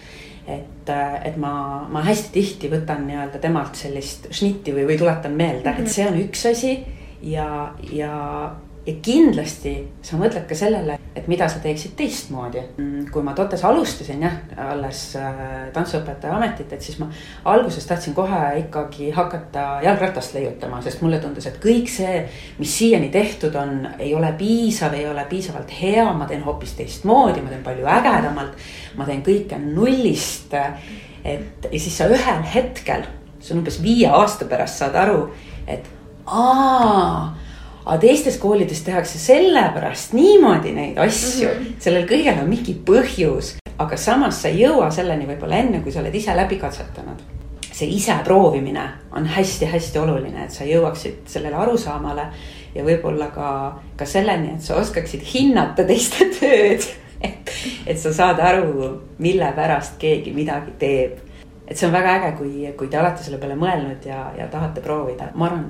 et, 0.48 0.89
äh, 0.89 1.25
et 1.25 1.38
ma, 1.38 1.88
ma 1.89 2.01
hästi 2.03 2.29
tihti 2.34 2.70
võtan 2.70 3.08
nii-öelda 3.08 3.39
temalt 3.39 3.75
sellist 3.75 4.27
šnitti 4.32 4.74
või, 4.74 4.86
või 4.86 4.98
tuletan 4.98 5.32
meelde 5.32 5.70
mm, 5.70 5.75
-hmm. 5.75 5.86
et 5.86 5.91
see 5.91 6.08
on 6.08 6.20
üks 6.20 6.46
asi 6.46 6.86
ja, 7.22 7.74
ja 7.91 8.51
ja 8.86 8.94
kindlasti 9.01 9.74
sa 10.06 10.18
mõtled 10.20 10.46
ka 10.46 10.56
sellele, 10.58 10.98
et 11.18 11.27
mida 11.32 11.48
sa 11.50 11.58
teeksid 11.63 11.96
teistmoodi. 11.98 12.62
Mm, 12.77 13.06
kui 13.13 13.24
ma 13.25 13.34
Totes 13.38 13.63
alustasin 13.65 14.22
jah, 14.22 14.36
alles 14.62 15.00
äh, 15.18 15.39
tantsuõpetaja 15.74 16.36
ametit, 16.38 16.74
et 16.75 16.86
siis 16.86 17.00
ma 17.01 17.08
alguses 17.50 17.88
tahtsin 17.89 18.13
kohe 18.18 18.42
ikkagi 18.62 19.10
hakata 19.15 19.65
jalgratast 19.86 20.36
leiutama, 20.38 20.82
sest 20.86 21.01
mulle 21.01 21.20
tundus, 21.24 21.48
et 21.50 21.58
kõik 21.63 21.89
see, 21.92 22.20
mis 22.60 22.75
siiani 22.77 23.10
tehtud 23.13 23.58
on, 23.58 23.88
ei 23.98 24.13
ole 24.15 24.34
piisav, 24.38 24.94
ei 24.94 25.08
ole 25.10 25.25
piisavalt 25.30 25.74
hea, 25.80 26.06
ma 26.13 26.30
teen 26.30 26.46
hoopis 26.46 26.75
teistmoodi, 26.77 27.42
ma 27.42 27.54
teen 27.54 27.65
palju 27.65 27.89
ägedamalt. 27.89 28.68
ma 28.96 29.06
teen 29.06 29.24
kõike 29.25 29.58
nullist. 29.60 30.54
et 31.24 31.65
ja 31.72 31.80
siis 31.80 31.98
sa 31.98 32.06
ühel 32.12 32.44
hetkel, 32.54 33.08
see 33.39 33.56
on 33.56 33.63
umbes 33.63 33.82
viie 33.82 34.08
aasta 34.13 34.46
pärast 34.46 34.77
saad 34.77 34.96
aru, 35.00 35.32
et 35.68 35.89
aa 36.27 37.34
aga 37.86 38.00
teistes 38.01 38.38
koolides 38.42 38.82
tehakse 38.86 39.20
sellepärast 39.22 40.15
niimoodi 40.18 40.74
neid 40.74 40.98
asju 40.98 41.48
mm, 41.48 41.54
-hmm. 41.54 41.77
sellel 41.80 42.08
kõigel 42.10 42.42
on 42.42 42.50
mingi 42.50 42.74
põhjus, 42.86 43.56
aga 43.77 43.98
samas 43.98 44.42
sa 44.42 44.50
ei 44.50 44.63
jõua 44.63 44.89
selleni 44.92 45.27
võib-olla 45.30 45.62
enne, 45.62 45.82
kui 45.84 45.92
sa 45.92 46.01
oled 46.01 46.15
ise 46.15 46.36
läbi 46.36 46.58
katsetanud. 46.58 47.22
see 47.75 47.88
ise 47.92 48.13
proovimine 48.24 48.84
on 49.12 49.25
hästi-hästi 49.27 50.00
oluline, 50.00 50.46
et 50.46 50.51
sa 50.51 50.63
jõuaksid 50.63 51.27
sellele 51.27 51.56
arusaamale 51.56 52.27
ja 52.75 52.84
võib-olla 52.84 53.27
ka, 53.36 53.82
ka 53.98 54.06
selleni, 54.06 54.54
et 54.56 54.62
sa 54.62 54.75
oskaksid 54.75 55.22
hinnata 55.34 55.84
teiste 55.84 56.25
tööd. 56.39 56.88
et, 57.22 57.51
et 57.88 58.00
sa 58.00 58.13
saad 58.13 58.39
aru, 58.39 59.01
mille 59.18 59.51
pärast 59.56 59.98
keegi 60.00 60.32
midagi 60.34 60.72
teeb. 60.80 61.20
et 61.68 61.77
see 61.77 61.88
on 61.88 61.94
väga 61.94 62.15
äge, 62.15 62.32
kui, 62.38 62.74
kui 62.77 62.88
te 62.88 63.00
olete 63.00 63.24
selle 63.24 63.38
peale 63.38 63.56
mõelnud 63.56 64.06
ja, 64.06 64.32
ja 64.38 64.48
tahate 64.48 64.82
proovida, 64.82 65.32
ma 65.36 65.46
arvan 65.46 65.68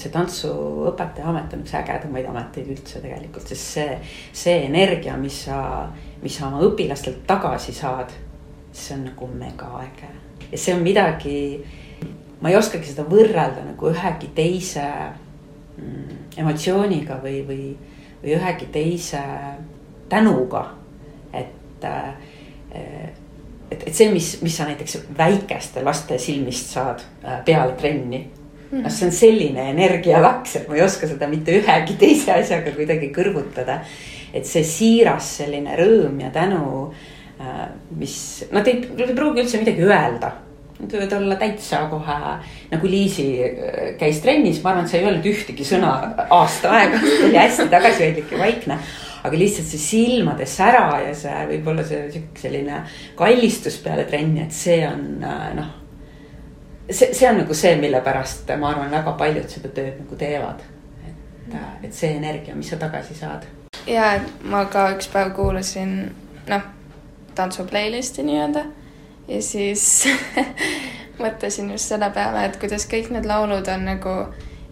see 0.00 0.12
tantsuõpetaja 0.12 1.30
amet 1.30 1.54
on 1.56 1.64
üks 1.64 1.74
ägedamaid 1.78 2.28
ameteid 2.28 2.68
üldse 2.74 3.00
tegelikult, 3.02 3.48
sest 3.48 3.72
see, 3.76 3.96
see 4.36 4.56
energia, 4.66 5.16
mis 5.20 5.44
sa, 5.46 5.58
mis 6.22 6.36
sa 6.36 6.50
oma 6.50 6.62
õpilastelt 6.66 7.24
tagasi 7.28 7.74
saad, 7.76 8.12
see 8.76 8.96
on 8.96 9.06
nagu 9.08 9.28
mega 9.32 9.70
äge. 9.80 10.10
ja 10.50 10.58
see 10.60 10.74
on 10.76 10.84
midagi, 10.84 11.36
ma 12.40 12.52
ei 12.52 12.58
oskagi 12.58 12.90
seda 12.90 13.06
võrrelda 13.08 13.64
nagu 13.64 13.90
ühegi 13.90 14.30
teise 14.36 14.84
mm, 14.84 16.24
emotsiooniga 16.44 17.20
või, 17.22 17.40
või, 17.48 17.68
või 18.22 18.36
ühegi 18.36 18.68
teise 18.72 19.22
tänuga. 20.12 20.66
et, 21.32 21.84
äh, 21.84 22.12
et, 23.70 23.82
et 23.82 23.94
see, 23.94 24.12
mis, 24.12 24.36
mis 24.42 24.56
sa 24.56 24.68
näiteks 24.68 25.06
väikeste 25.16 25.82
laste 25.84 26.18
silmist 26.20 26.76
saad 26.76 27.00
äh, 27.24 27.40
peale 27.44 27.72
trenni 27.80 28.26
noh, 28.72 28.90
see 28.90 29.08
on 29.08 29.14
selline 29.14 29.68
energialaks, 29.72 30.56
et 30.60 30.70
ma 30.70 30.78
ei 30.78 30.84
oska 30.86 31.08
seda 31.10 31.28
mitte 31.30 31.54
ühegi 31.56 31.98
teise 32.00 32.34
asjaga 32.36 32.74
kuidagi 32.76 33.12
kõrvutada. 33.14 33.80
et 34.36 34.44
see 34.44 34.64
siiras 34.66 35.28
selline 35.38 35.76
rõõm 35.78 36.18
ja 36.20 36.28
tänu, 36.34 36.90
äh, 37.40 37.62
mis, 37.96 38.44
nad 38.52 38.66
ei, 38.68 38.82
nad 38.90 39.06
ei 39.06 39.16
pruugi 39.16 39.40
üldse 39.40 39.62
midagi 39.62 39.86
öelda. 39.86 40.34
Nad 40.76 40.92
võivad 40.92 41.14
olla 41.16 41.38
täitsa 41.40 41.86
kohe 41.88 42.16
nagu 42.72 42.90
Liisi 42.90 43.30
äh, 43.40 43.94
käis 44.00 44.20
trennis, 44.20 44.60
ma 44.62 44.74
arvan, 44.74 44.84
et 44.84 44.92
sa 44.92 44.98
ei 44.98 45.06
öelnud 45.06 45.30
ühtegi 45.30 45.64
sõna 45.64 45.94
aasta 46.26 46.74
aega, 46.76 47.00
oli 47.00 47.38
hästi 47.38 47.68
tagasihoidlik 47.72 48.36
ja 48.36 48.42
vaikne 48.44 48.78
aga 49.26 49.38
lihtsalt 49.40 49.66
see 49.70 49.80
silmade 49.82 50.46
sära 50.46 51.00
ja 51.06 51.14
see 51.16 51.48
võib-olla 51.48 51.86
see 51.86 52.22
selline 52.38 52.84
kallistus 53.18 53.80
peale 53.82 54.04
trenni, 54.06 54.44
et 54.44 54.54
see 54.54 54.82
on 54.86 55.24
äh, 55.24 55.50
noh 55.56 55.74
see, 56.90 57.14
see 57.14 57.28
on 57.28 57.38
nagu 57.42 57.54
see, 57.54 57.76
mille 57.80 58.00
pärast 58.00 58.50
ma 58.58 58.70
arvan, 58.70 58.90
väga 58.90 59.12
paljud 59.18 59.48
seda 59.50 59.70
tööd 59.74 60.00
nagu 60.00 60.18
teevad. 60.18 60.62
et, 61.06 61.58
et 61.84 61.94
see 61.94 62.16
energia, 62.16 62.54
mis 62.54 62.70
sa 62.70 62.76
tagasi 62.80 63.14
saad. 63.14 63.46
ja, 63.86 64.14
et 64.18 64.44
ma 64.44 64.64
ka 64.70 64.90
üks 64.96 65.10
päev 65.12 65.32
kuulasin, 65.36 65.96
noh, 66.48 66.68
tantsu 67.34 67.66
playlist'i 67.70 68.24
nii-öelda 68.26 68.66
ja 69.28 69.42
siis 69.42 70.06
mõtlesin 71.22 71.72
just 71.72 71.92
selle 71.92 72.10
peale, 72.14 72.46
et 72.46 72.60
kuidas 72.60 72.86
kõik 72.90 73.10
need 73.14 73.26
laulud 73.26 73.68
on 73.72 73.84
nagu 73.88 74.14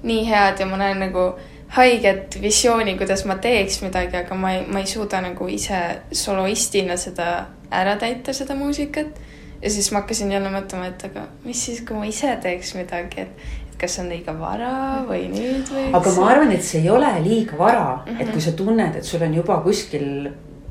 nii 0.04 0.24
head 0.28 0.60
ja 0.60 0.68
ma 0.68 0.78
näen 0.80 1.00
nagu 1.00 1.32
haiget 1.74 2.36
visiooni, 2.42 2.96
kuidas 2.98 3.24
ma 3.26 3.38
teeks 3.42 3.80
midagi, 3.82 4.16
aga 4.20 4.36
ma 4.38 4.52
ei, 4.54 4.64
ma 4.68 4.82
ei 4.82 4.86
suuda 4.86 5.20
nagu 5.24 5.48
ise 5.50 5.80
soloistina 6.12 6.96
seda 7.00 7.30
ära 7.74 7.96
täita, 7.98 8.34
seda 8.36 8.54
muusikat 8.54 9.16
ja 9.62 9.70
siis 9.70 9.90
ma 9.92 10.02
hakkasin 10.02 10.32
jälle 10.32 10.50
mõtlema, 10.52 10.88
et 10.92 11.04
aga 11.08 11.26
mis 11.44 11.60
siis, 11.66 11.82
kui 11.86 11.96
ma 11.96 12.08
ise 12.08 12.32
teeks 12.42 12.74
midagi, 12.78 13.26
et, 13.26 13.46
et 13.68 13.76
kas 13.80 13.98
on 14.02 14.10
liiga 14.12 14.34
vara 14.38 14.72
või 15.08 15.28
nüüd 15.32 15.70
või. 15.72 15.86
aga 15.96 16.14
ma 16.18 16.30
arvan, 16.32 16.54
et 16.56 16.64
see 16.66 16.82
ei 16.82 16.90
ole 16.92 17.10
liiga 17.24 17.58
vara 17.58 17.86
mm, 17.96 18.10
-hmm. 18.10 18.20
et 18.20 18.32
kui 18.32 18.44
sa 18.44 18.52
tunned, 18.52 18.96
et 18.96 19.04
sul 19.04 19.22
on 19.22 19.34
juba 19.34 19.60
kuskil 19.64 20.08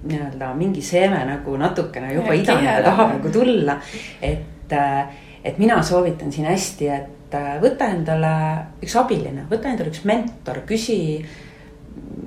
nii-öelda 0.04 0.54
mingi 0.60 0.82
seeme 0.82 1.22
nagu 1.26 1.58
natukene 1.58 2.14
juba 2.14 2.36
idaneb 2.36 2.66
ja 2.66 2.84
tahab 2.84 3.16
nagu 3.18 3.32
tulla. 3.32 3.78
et, 4.22 4.72
äh, 4.72 5.08
et 5.44 5.58
mina 5.58 5.82
soovitan 5.84 6.32
siin 6.32 6.48
hästi, 6.48 6.88
et 6.88 7.36
äh, 7.36 7.56
võta 7.62 7.90
endale 7.92 8.36
üks 8.84 8.96
abiline, 9.00 9.48
võta 9.50 9.72
endale 9.72 9.90
üks 9.90 10.04
mentor, 10.04 10.62
küsi 10.68 11.26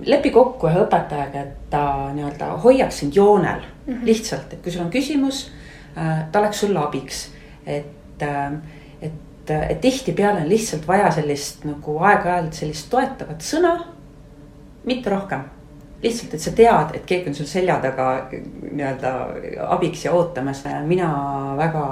lepi 0.06 0.30
kokku 0.30 0.68
ühe 0.70 0.80
õpetajaga, 0.84 1.42
et 1.42 1.70
ta 1.70 1.82
nii-öelda 2.14 2.52
hoiaks 2.62 3.02
sind 3.02 3.16
joonel 3.16 3.60
mm 3.60 3.92
-hmm. 3.92 4.04
lihtsalt, 4.04 4.52
et 4.52 4.62
kui 4.62 4.72
sul 4.72 4.84
on 4.84 4.90
küsimus 4.90 5.50
ta 6.32 6.40
oleks 6.40 6.60
sulle 6.60 6.78
abiks. 6.78 7.30
et, 7.66 8.22
äh, 8.22 8.52
et, 9.00 9.50
et 9.50 9.80
tihtipeale 9.80 10.40
on 10.40 10.48
lihtsalt 10.48 10.88
vaja 10.88 11.10
sellist 11.10 11.64
nagu 11.64 11.98
aeg-ajalt 11.98 12.54
sellist 12.54 12.90
toetavat 12.90 13.42
sõna, 13.42 13.76
mitte 14.84 15.10
rohkem 15.10 15.44
lihtsalt, 16.02 16.34
et 16.34 16.40
sa 16.40 16.52
tead, 16.52 16.94
et 16.94 17.04
keegi 17.08 17.30
on 17.30 17.36
sul 17.36 17.48
selja 17.48 17.78
taga 17.82 18.06
nii-öelda 18.30 19.12
abiks 19.72 20.04
ja 20.04 20.12
ootamas. 20.12 20.62
mina 20.86 21.08
väga 21.56 21.84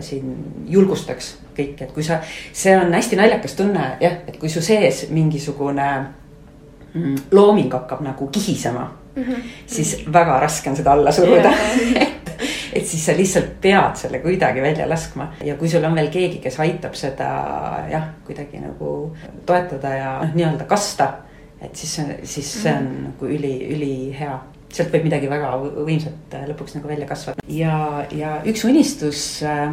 siin 0.00 0.36
julgustaks 0.66 1.36
kõiki, 1.56 1.84
et 1.84 1.92
kui 1.92 2.02
sa, 2.02 2.20
see 2.52 2.76
on 2.76 2.94
hästi 2.94 3.18
naljakas 3.18 3.56
tunne 3.58 3.90
jah, 4.00 4.20
et 4.26 4.38
kui 4.40 4.48
su 4.48 4.62
sees 4.64 5.06
mingisugune 5.10 5.88
mm, 6.94 7.16
looming 7.32 7.72
hakkab 7.72 8.00
nagu 8.06 8.28
kihisema 8.32 8.90
mm, 9.14 9.22
-hmm. 9.22 9.42
siis 9.66 9.96
väga 10.12 10.40
raske 10.40 10.70
on 10.70 10.76
seda 10.76 10.92
alla 10.92 11.12
suruda 11.12 11.52
et, 11.96 12.08
et 12.72 12.86
siis 12.86 13.06
sa 13.06 13.14
lihtsalt 13.16 13.56
pead 13.62 13.96
selle 14.00 14.20
kuidagi 14.24 14.62
välja 14.64 14.88
laskma 14.88 15.30
ja 15.44 15.56
kui 15.60 15.70
sul 15.70 15.84
on 15.84 15.96
veel 15.98 16.10
keegi, 16.14 16.42
kes 16.44 16.58
aitab 16.64 16.94
seda 16.98 17.30
jah, 17.90 18.12
kuidagi 18.26 18.62
nagu 18.62 18.92
toetada 19.46 19.94
ja 19.96 20.12
noh, 20.22 20.36
nii-öelda 20.36 20.68
kasta. 20.70 21.10
et 21.60 21.76
siis, 21.76 21.98
siis 22.22 22.52
see 22.62 22.72
on 22.72 22.84
mhm. 22.84 23.04
nagu 23.10 23.32
üli, 23.34 23.54
ülihea 23.74 24.38
sealt 24.68 24.92
võib 24.92 25.08
midagi 25.08 25.30
väga 25.30 25.54
võimsat 25.58 26.40
lõpuks 26.50 26.76
nagu 26.76 26.88
välja 26.90 27.08
kasvada 27.08 27.44
ja, 27.48 28.04
ja 28.12 28.38
üks 28.46 28.66
unistus 28.68 29.42
äh, 29.42 29.72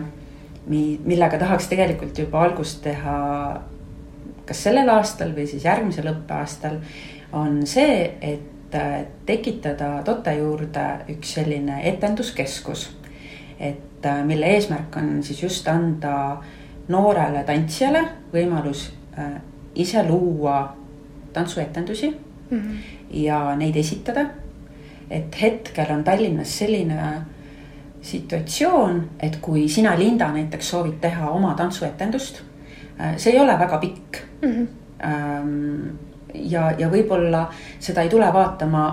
mi-, 0.72 1.00
millega 1.04 1.38
tahaks 1.42 1.68
tegelikult 1.70 2.18
juba 2.18 2.46
algust 2.48 2.82
teha 2.86 3.16
kas 4.46 4.64
sellel 4.68 4.90
aastal 4.94 5.34
või 5.36 5.48
siis 5.50 5.66
järgmisel 5.66 6.12
õppeaastal, 6.12 6.80
on 7.36 7.64
see, 7.70 8.12
et 8.22 8.52
äh, 8.76 9.06
tekitada 9.26 10.04
Tote 10.04 10.34
juurde 10.34 10.86
üks 11.10 11.34
selline 11.34 11.82
etenduskeskus. 11.90 12.98
et 13.60 14.06
äh, 14.06 14.24
mille 14.26 14.46
eesmärk 14.46 14.98
on 14.98 15.24
siis 15.24 15.44
just 15.44 15.68
anda 15.68 16.42
noorele 16.88 17.44
tantsijale 17.44 18.04
võimalus 18.34 18.92
äh, 19.18 19.42
ise 19.76 20.04
luua 20.04 20.76
tantsuetendusi 21.34 22.10
mm 22.50 22.60
-hmm. 22.60 22.76
ja 23.10 23.56
neid 23.56 23.76
esitada. 23.76 24.26
et 25.10 25.42
hetkel 25.42 25.86
on 25.90 26.04
Tallinnas 26.04 26.58
selline 26.58 27.22
situatsioon, 28.02 29.10
et 29.20 29.38
kui 29.42 29.70
sina, 29.70 30.00
Linda, 30.00 30.32
näiteks 30.32 30.70
soovid 30.70 30.94
teha 31.02 31.30
oma 31.30 31.54
tantsuetendust, 31.54 32.42
äh, 33.02 33.18
see 33.18 33.34
ei 33.34 33.40
ole 33.40 33.60
väga 33.60 33.78
pikk 33.78 34.18
mm. 34.42 34.52
-hmm. 34.52 34.68
Ja, 36.44 36.72
ja 36.78 36.90
võib-olla 36.92 37.48
seda 37.80 38.02
ei 38.02 38.10
tule 38.10 38.28
vaatama 38.34 38.86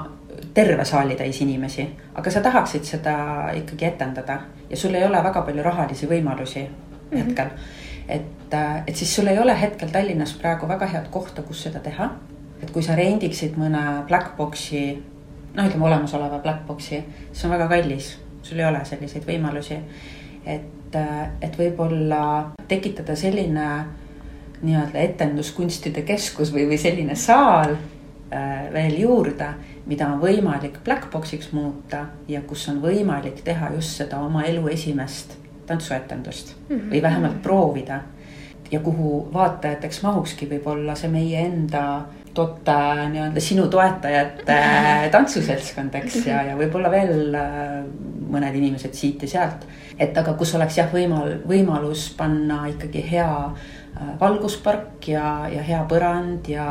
terve 0.54 0.84
saalitäis 0.84 1.40
inimesi, 1.40 1.86
aga 2.14 2.30
sa 2.30 2.40
tahaksid 2.40 2.84
seda 2.84 3.14
ikkagi 3.56 3.86
etendada 3.88 4.40
ja 4.70 4.76
sul 4.76 4.94
ei 4.94 5.04
ole 5.04 5.22
väga 5.24 5.42
palju 5.42 5.62
rahalisi 5.62 6.08
võimalusi 6.08 6.62
mm 6.62 6.72
-hmm. 7.10 7.18
hetkel. 7.18 7.46
et, 8.08 8.54
äh, 8.54 8.82
et 8.86 8.96
siis 8.96 9.14
sul 9.16 9.26
ei 9.26 9.38
ole 9.38 9.60
hetkel 9.60 9.88
Tallinnas 9.88 10.32
praegu 10.32 10.68
väga 10.68 10.86
head 10.86 11.08
kohta, 11.10 11.42
kus 11.42 11.62
seda 11.62 11.78
teha. 11.78 12.10
et 12.62 12.70
kui 12.70 12.82
sa 12.82 12.94
rendiksid 12.94 13.56
mõne 13.56 14.06
black 14.06 14.36
box'i, 14.36 15.02
noh, 15.54 15.64
ütleme 15.66 15.84
olemasoleva 15.84 16.38
black 16.38 16.66
box'i, 16.66 17.04
see 17.32 17.48
on 17.48 17.58
väga 17.58 17.68
kallis 17.68 18.18
sul 18.42 18.58
ei 18.58 18.66
ole 18.66 18.84
selliseid 18.84 19.26
võimalusi. 19.26 19.78
et, 20.46 20.96
et 21.40 21.58
võib-olla 21.58 22.52
tekitada 22.68 23.14
selline 23.16 23.66
nii-öelda 24.62 24.98
etenduskunstide 24.98 26.02
keskus 26.06 26.52
või, 26.54 26.66
või 26.70 26.78
selline 26.78 27.16
saal 27.18 27.74
äh, 27.74 28.72
veel 28.72 28.98
juurde, 29.02 29.52
mida 29.86 30.08
on 30.12 30.20
võimalik 30.22 30.78
black 30.84 31.10
box'iks 31.12 31.52
muuta 31.52 32.06
ja 32.28 32.42
kus 32.46 32.68
on 32.70 32.80
võimalik 32.82 33.42
teha 33.44 33.72
just 33.76 33.98
seda 34.02 34.20
oma 34.22 34.44
elu 34.46 34.68
esimest 34.72 35.36
tantsuetendust 35.66 36.54
mm 36.56 36.76
-hmm. 36.76 36.90
või 36.90 37.02
vähemalt 37.02 37.42
proovida. 37.42 38.00
ja 38.72 38.80
kuhu 38.80 39.28
vaatajateks 39.32 40.02
mahukski 40.02 40.46
võib-olla 40.48 40.94
see 40.96 41.08
meie 41.10 41.40
enda 41.44 42.04
toota 42.34 43.08
nii-öelda 43.08 43.40
sinu 43.40 43.66
toetajate 43.68 44.56
tantsuseltskond, 45.14 45.94
eks, 45.94 46.26
ja, 46.26 46.42
ja 46.42 46.56
võib-olla 46.56 46.90
veel 46.90 47.34
äh, 47.34 47.84
mõned 48.32 48.56
inimesed 48.56 48.94
siit 48.96 49.22
ja 49.22 49.28
sealt. 49.28 49.66
et 49.98 50.16
aga 50.18 50.32
kus 50.34 50.54
oleks 50.54 50.78
jah, 50.78 50.88
võimal-, 50.92 51.40
võimalus 51.48 52.08
panna 52.16 52.64
ikkagi 52.72 53.04
hea 53.10 53.32
valguspark 54.20 55.08
ja, 55.08 55.48
ja 55.52 55.62
hea 55.66 55.82
põrand 55.88 56.48
ja, 56.48 56.66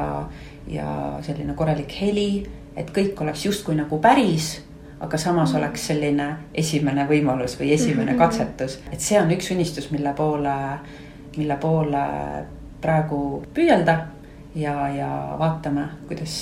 ja 0.68 0.90
selline 1.26 1.54
korralik 1.58 1.94
heli, 2.02 2.44
et 2.76 2.92
kõik 2.96 3.20
oleks 3.22 3.46
justkui 3.46 3.76
nagu 3.76 4.00
päris 4.02 4.58
aga 5.02 5.18
samas 5.18 5.54
oleks 5.58 5.88
selline 5.90 6.28
esimene 6.54 7.08
võimalus 7.10 7.58
või 7.60 7.74
esimene 7.74 8.14
mhm. 8.14 8.20
katsetus, 8.22 8.78
et 8.94 9.02
see 9.02 9.18
on 9.22 9.32
üks 9.34 9.50
unistus, 9.54 9.90
mille 9.94 10.14
poole, 10.18 10.56
mille 11.38 11.58
poole 11.62 12.04
praegu 12.82 13.22
püüelda 13.56 13.98
ja, 14.56 14.76
ja 14.94 15.10
vaatame, 15.40 15.88
kuidas, 16.10 16.36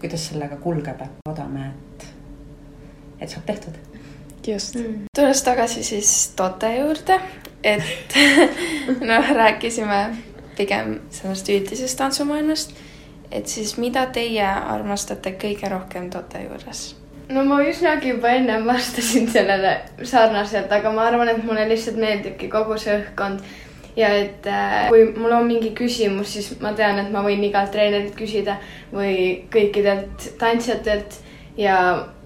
kuidas 0.00 0.28
sellega 0.30 0.58
kulgeb, 0.62 1.02
et 1.02 1.28
loodame, 1.28 1.70
et, 1.70 2.06
et 3.20 3.30
saab 3.30 3.46
tehtud. 3.50 3.78
just 4.46 4.76
mm., 4.78 5.06
tulles 5.16 5.42
tagasi 5.42 5.84
siis 5.84 6.12
toote 6.36 6.70
juurde, 6.76 7.18
et 7.64 8.16
noh, 9.10 9.32
rääkisime 9.36 10.00
pigem 10.56 10.98
sellest 11.10 11.48
üldisest 11.48 11.98
tantsumaailmast. 11.98 12.74
et 13.30 13.46
siis, 13.46 13.76
mida 13.78 14.06
teie 14.06 14.46
armastate 14.46 15.36
kõige 15.40 15.70
rohkem 15.70 16.10
toote 16.10 16.42
juures? 16.44 16.84
no 17.30 17.44
ma 17.46 17.60
üsnagi 17.62 18.14
juba 18.14 18.34
ennem 18.40 18.66
vastasin 18.66 19.28
sellele 19.30 19.76
sarnaselt, 20.02 20.72
aga 20.72 20.92
ma 20.92 21.06
arvan, 21.08 21.28
et 21.28 21.44
mulle 21.44 21.68
lihtsalt 21.68 22.00
meeldibki 22.00 22.50
kogu 22.52 22.78
see 22.78 22.96
õhkkond 22.98 23.44
ja 23.96 24.10
et 24.18 24.46
äh, 24.46 24.88
kui 24.88 25.04
mul 25.16 25.32
on 25.34 25.46
mingi 25.46 25.72
küsimus, 25.76 26.34
siis 26.34 26.52
ma 26.62 26.72
tean, 26.78 26.98
et 27.02 27.10
ma 27.12 27.22
võin 27.26 27.42
igalt 27.46 27.72
treenerilt 27.74 28.14
küsida 28.18 28.58
või 28.92 29.14
kõikidelt 29.52 30.30
tantsijatelt 30.38 31.20
ja 31.56 31.76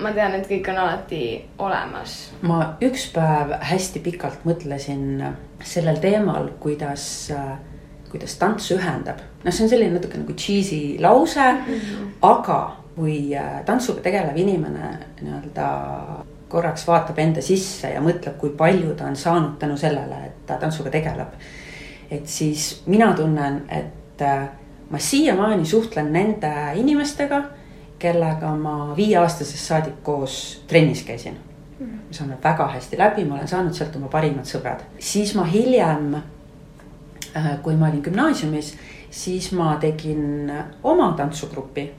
ma 0.03 0.13
tean, 0.13 0.35
et 0.39 0.49
kõik 0.49 0.69
on 0.73 0.81
alati 0.85 1.23
olemas. 1.59 2.17
ma 2.43 2.77
üks 2.85 3.09
päev 3.15 3.57
hästi 3.71 4.03
pikalt 4.05 4.45
mõtlesin 4.49 5.23
sellel 5.65 6.01
teemal, 6.03 6.51
kuidas, 6.61 7.07
kuidas 8.11 8.37
tants 8.39 8.71
ühendab. 8.75 9.23
noh, 9.45 9.53
see 9.53 9.67
on 9.67 9.73
selline 9.73 9.99
natuke 9.99 10.21
nagu 10.21 10.37
cheesy 10.37 10.97
lause 11.01 11.53
mm, 11.53 11.75
-hmm. 11.75 12.15
aga 12.23 12.77
kui 12.95 13.35
äh, 13.35 13.65
tantsuga 13.65 14.01
tegelev 14.01 14.37
inimene 14.37 14.99
nii-öelda 15.21 15.69
korraks 16.49 16.87
vaatab 16.87 17.19
enda 17.19 17.43
sisse 17.43 17.91
ja 17.91 18.01
mõtleb, 18.01 18.37
kui 18.39 18.51
palju 18.51 18.95
ta 18.95 19.05
on 19.05 19.17
saanud 19.17 19.59
tänu 19.59 19.77
sellele, 19.77 20.27
et 20.27 20.47
ta 20.47 20.57
tantsuga 20.63 20.91
tegeleb 20.91 21.35
et 22.11 22.29
siis 22.29 22.83
mina 22.87 23.13
tunnen, 23.17 23.63
et 23.69 24.23
äh, 24.23 24.49
ma 24.91 24.99
siiamaani 24.99 25.67
suhtlen 25.67 26.13
nende 26.13 26.53
inimestega, 26.75 27.43
kellega 27.99 28.51
ma 28.57 28.93
viieaastasest 28.97 29.67
saadik 29.71 30.03
koos 30.03 30.65
trennis 30.67 31.03
käisin. 31.03 31.37
me 31.81 32.15
saame 32.15 32.37
väga 32.45 32.69
hästi 32.69 32.99
läbi, 32.99 33.25
ma 33.25 33.35
olen 33.35 33.49
saanud 33.49 33.75
sealt 33.75 33.97
oma 33.97 34.09
parimad 34.09 34.47
sõbrad, 34.47 34.85
siis 34.99 35.35
ma 35.35 35.45
hiljem, 35.45 36.15
äh, 37.37 37.49
kui 37.63 37.75
ma 37.77 37.89
olin 37.89 38.03
gümnaasiumis, 38.03 38.75
siis 39.11 39.51
ma 39.53 39.77
tegin 39.81 40.53
oma 40.83 41.13
tantsugrupi 41.17 41.91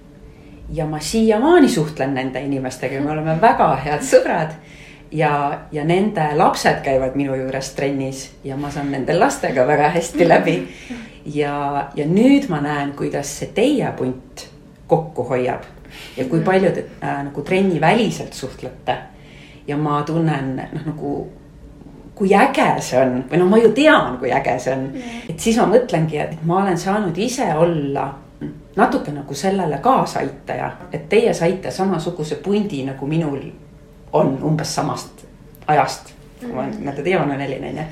ja 0.70 0.86
ma 0.86 1.00
siiamaani 1.00 1.70
suhtlen 1.70 2.14
nende 2.14 2.42
inimestega, 2.42 3.02
me 3.02 3.12
oleme 3.12 3.38
väga 3.48 3.76
head 3.76 4.08
sõbrad 4.08 4.56
ja, 5.12 5.60
ja 5.72 5.86
nende 5.86 6.30
lapsed 6.36 6.82
käivad 6.84 7.16
minu 7.16 7.36
juures 7.36 7.72
trennis 7.76 8.30
ja 8.44 8.58
ma 8.58 8.72
saan 8.72 8.92
nende 8.92 9.14
lastega 9.20 9.68
väga 9.68 9.90
hästi 9.90 10.28
läbi. 10.28 10.58
ja, 11.42 11.90
ja 11.96 12.06
nüüd 12.08 12.50
ma 12.50 12.62
näen, 12.62 12.94
kuidas 12.98 13.40
see 13.40 13.52
teie 13.56 13.92
punt 13.98 14.48
kokku 14.88 15.24
hoiab 15.30 15.66
ja 16.18 16.26
kui 16.30 16.42
palju 16.46 16.72
te 16.76 16.86
äh, 17.02 17.24
nagu 17.24 17.42
trenniväliselt 17.42 18.34
suhtlete. 18.34 18.98
ja 19.68 19.78
ma 19.78 20.04
tunnen 20.04 20.56
noh, 20.56 20.86
nagu 20.86 21.16
kui 22.16 22.34
äge 22.34 22.68
see 22.80 23.00
on 23.02 23.24
või 23.30 23.40
noh, 23.42 23.50
ma 23.50 23.58
ju 23.60 23.72
tean, 23.76 24.18
kui 24.20 24.32
äge 24.32 24.60
see 24.60 24.74
on. 24.74 24.86
et 25.30 25.40
siis 25.40 25.58
ma 25.58 25.68
mõtlengi, 25.72 26.20
et 26.22 26.44
ma 26.44 26.62
olen 26.64 26.78
saanud 26.78 27.18
ise 27.18 27.48
olla 27.56 28.14
natuke 28.76 29.12
nagu 29.12 29.34
sellele 29.34 29.78
kaasaaitaja, 29.84 30.72
et 30.92 31.10
teie 31.10 31.34
saite 31.34 31.72
samasuguse 31.72 32.36
pundi 32.44 32.84
nagu 32.86 33.08
minul 33.08 33.40
on 34.14 34.38
umbes 34.44 34.76
samast 34.76 35.26
ajast, 35.68 36.14
kui 36.40 36.54
ma 36.54 36.62
mhm. 36.62 36.78
nii-öelda 36.80 37.06
diagonal 37.06 37.48
olin, 37.48 37.68
onju 37.72 37.90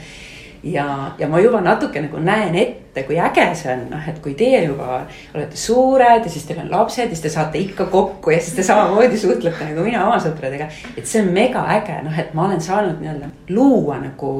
ja, 0.63 1.11
ja 1.19 1.27
ma 1.27 1.39
juba 1.43 1.61
natuke 1.61 2.01
nagu 2.01 2.21
näen 2.23 2.55
ette, 2.59 3.03
kui 3.07 3.17
äge 3.19 3.45
see 3.57 3.71
on, 3.73 3.85
noh, 3.91 4.07
et 4.09 4.19
kui 4.23 4.35
teie 4.39 4.63
juba 4.65 5.03
olete 5.35 5.59
suured 5.59 6.25
ja 6.25 6.31
siis 6.31 6.47
teil 6.47 6.63
on 6.63 6.71
lapsed 6.71 7.05
ja 7.05 7.11
siis 7.11 7.23
te 7.25 7.31
saate 7.33 7.59
ikka 7.61 7.89
kokku 7.91 8.33
ja 8.33 8.39
siis 8.41 8.57
te 8.57 8.65
samamoodi 8.65 9.19
suhtlete 9.19 9.69
nagu 9.69 9.85
mina 9.85 10.05
oma 10.07 10.19
sõpradega. 10.23 10.69
et 10.97 11.05
see 11.05 11.23
on 11.23 11.31
mega 11.35 11.65
äge, 11.77 11.99
noh, 12.05 12.19
et 12.19 12.33
ma 12.33 12.47
olen 12.47 12.61
saanud 12.63 13.01
nii-öelda 13.03 13.31
luua 13.55 13.99
nagu 14.03 14.33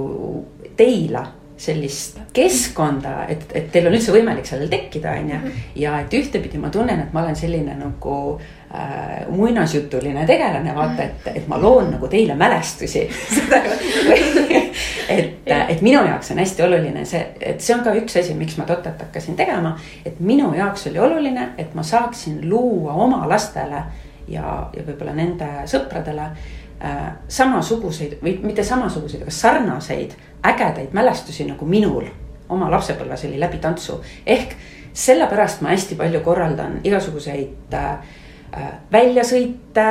teile 0.78 1.26
sellist 1.64 2.18
keskkonda, 2.34 3.28
et, 3.30 3.46
et 3.56 3.70
teil 3.72 3.88
on 3.88 3.94
üldse 3.96 4.12
võimalik 4.12 4.48
sellel 4.50 4.72
tekkida, 4.72 5.14
onju. 5.22 5.38
Mhm. 5.38 5.62
ja 5.80 6.00
et 6.02 6.14
ühtepidi 6.18 6.60
ma 6.60 6.72
tunnen, 6.74 7.00
et 7.04 7.14
ma 7.14 7.24
olen 7.24 7.38
selline 7.40 7.76
nagu 7.80 8.16
äh, 8.40 8.63
muinasjutuline 9.30 10.26
tegelane, 10.26 10.76
vaata, 10.76 11.04
et, 11.04 11.28
et 11.36 11.48
ma 11.48 11.60
loon 11.62 11.92
nagu 11.94 12.08
teile 12.10 12.34
mälestusi 12.36 13.04
et, 15.10 15.52
et 15.70 15.82
minu 15.82 16.02
jaoks 16.08 16.32
on 16.32 16.42
hästi 16.42 16.64
oluline 16.64 17.06
see, 17.06 17.22
et 17.42 17.62
see 17.62 17.76
on 17.76 17.84
ka 17.86 17.94
üks 18.00 18.18
asi, 18.20 18.34
miks 18.38 18.58
ma 18.58 18.66
Totet 18.70 19.02
hakkasin 19.06 19.36
tegema. 19.38 19.76
et 20.06 20.20
minu 20.20 20.54
jaoks 20.58 20.88
oli 20.90 21.00
oluline, 21.00 21.50
et 21.58 21.74
ma 21.76 21.84
saaksin 21.84 22.42
luua 22.50 22.94
oma 22.94 23.24
lastele 23.30 23.84
ja, 24.28 24.44
ja 24.74 24.86
võib-olla 24.88 25.14
nende 25.16 25.50
sõpradele 25.70 26.28
äh, 26.30 27.08
samasuguseid 27.28 28.20
või 28.24 28.38
mitte 28.44 28.64
samasuguseid, 28.64 29.26
aga 29.26 29.32
sarnaseid 29.32 30.18
ägedaid 30.44 30.94
mälestusi 30.96 31.48
nagu 31.48 31.66
minul 31.66 32.08
oma 32.50 32.72
lapsepõlves 32.72 33.26
oli 33.28 33.40
läbi 33.40 33.58
tantsu. 33.62 34.02
ehk 34.26 34.56
sellepärast 34.94 35.62
ma 35.62 35.74
hästi 35.74 35.96
palju 35.96 36.22
korraldan 36.26 36.80
igasuguseid 36.84 37.74
äh, 37.74 37.98
väljasõite, 38.92 39.86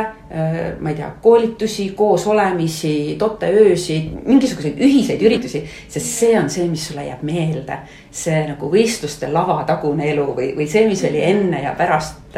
ma 0.80 0.90
ei 0.92 0.96
tea, 0.98 1.08
koolitusi, 1.22 1.88
koosolemisi, 1.98 3.16
toteöösid, 3.18 4.12
mingisuguseid 4.26 4.78
ühiseid 4.82 5.22
üritusi, 5.26 5.64
sest 5.90 6.06
see 6.06 6.36
on 6.38 6.50
see, 6.52 6.68
mis 6.70 6.86
sulle 6.88 7.06
jääb 7.08 7.24
meelde. 7.26 7.78
see 8.12 8.42
nagu 8.46 8.68
võistluste 8.70 9.30
lavatagune 9.32 10.10
elu 10.12 10.26
või, 10.36 10.50
või 10.56 10.66
see, 10.68 10.84
mis 10.88 11.04
oli 11.08 11.22
enne 11.24 11.62
ja 11.62 11.72
pärast 11.78 12.36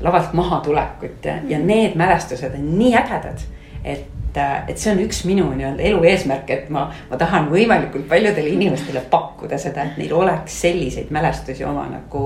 lavalt 0.00 0.32
mahatulekut 0.32 1.24
ja, 1.24 1.38
ja 1.48 1.58
need 1.58 1.96
mälestused 1.96 2.54
on 2.56 2.72
nii 2.78 2.94
ägedad, 2.96 3.44
et 3.84 4.19
et, 4.30 4.70
et 4.70 4.78
see 4.78 4.92
on 4.92 5.02
üks 5.02 5.24
minu 5.28 5.48
nii-öelda 5.54 5.82
elu 5.90 6.04
eesmärk, 6.12 6.50
et 6.50 6.70
ma, 6.72 6.86
ma 7.10 7.18
tahan 7.20 7.50
võimalikult 7.50 8.06
paljudele 8.10 8.54
inimestele 8.54 9.02
pakkuda 9.10 9.58
seda, 9.58 9.84
et 9.84 9.98
neil 10.00 10.14
oleks 10.16 10.60
selliseid 10.66 11.10
mälestusi 11.14 11.64
oma 11.64 11.86
nagu 11.90 12.24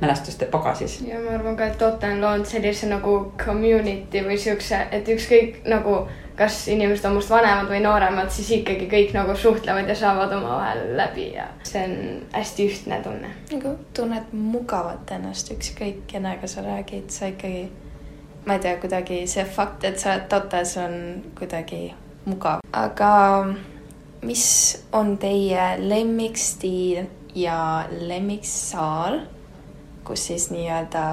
mälestuste 0.00 0.48
pagasis. 0.50 1.00
ja 1.06 1.20
ma 1.20 1.36
arvan 1.38 1.56
ka, 1.56 1.70
et 1.70 1.78
Tote 1.78 2.10
on 2.10 2.20
loonud 2.20 2.48
sellise 2.48 2.88
nagu 2.90 3.16
community 3.44 4.24
või 4.24 4.38
siukse, 4.40 4.86
et 4.92 5.08
ükskõik 5.08 5.64
nagu 5.68 6.04
kas 6.34 6.64
inimesed 6.68 7.04
on 7.06 7.14
must 7.14 7.30
vanemad 7.30 7.68
või 7.70 7.78
nooremad, 7.84 8.30
siis 8.34 8.50
ikkagi 8.56 8.88
kõik 8.90 9.12
nagu 9.14 9.36
suhtlevad 9.38 9.88
ja 9.88 9.94
saavad 9.98 10.32
omavahel 10.34 10.96
läbi 10.98 11.28
ja 11.36 11.46
see 11.62 11.84
on 11.86 11.94
hästi 12.32 12.66
ühtne 12.70 12.98
tunne. 13.04 13.30
nagu 13.52 13.76
tunned 13.94 14.34
mugavalt 14.34 15.14
ennast, 15.14 15.52
ükskõik 15.54 16.02
kellega 16.10 16.50
sa 16.50 16.66
räägid, 16.66 17.06
sa 17.14 17.30
ikkagi 17.30 17.68
ma 18.46 18.56
ei 18.56 18.60
tea, 18.60 18.76
kuidagi 18.80 19.24
see 19.30 19.44
fakt, 19.44 19.84
et 19.84 20.00
sa 20.00 20.14
oled 20.14 20.26
totes, 20.28 20.76
on 20.80 20.96
kuidagi 21.38 21.94
mugav. 22.26 22.60
aga 22.72 23.12
mis 24.24 24.46
on 24.92 25.16
teie 25.18 25.68
lemmikstiil 25.80 27.06
ja 27.34 27.84
lemmiksaal, 27.90 29.20
kus 30.04 30.26
siis 30.28 30.50
nii-öelda 30.52 31.04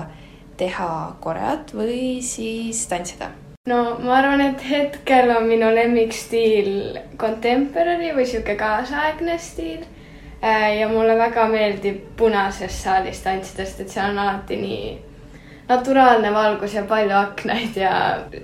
teha 0.59 0.91
koreat 1.23 1.71
või 1.75 2.19
siis 2.25 2.83
tantsida? 2.87 3.31
no 3.69 3.81
ma 4.01 4.17
arvan, 4.17 4.41
et 4.41 4.63
hetkel 4.69 5.31
on 5.35 5.47
minu 5.49 5.69
lemmikstiil 5.75 6.99
contemporary 7.17 8.11
või 8.15 8.25
sihuke 8.25 8.55
kaasaegne 8.59 9.37
stiil. 9.39 9.83
Äh, 10.41 10.79
ja 10.79 10.87
mulle 10.89 11.13
väga 11.19 11.45
meeldib 11.51 11.99
punases 12.17 12.79
saalis 12.83 13.19
tantsida, 13.21 13.61
sest 13.61 13.83
et 13.83 13.91
seal 13.93 14.09
on 14.09 14.23
alati 14.23 14.57
nii 14.57 14.87
naturaalne 15.71 16.33
valgus 16.33 16.75
ja 16.75 16.83
palju 16.87 17.15
aknaid 17.15 17.77
ja 17.79 17.93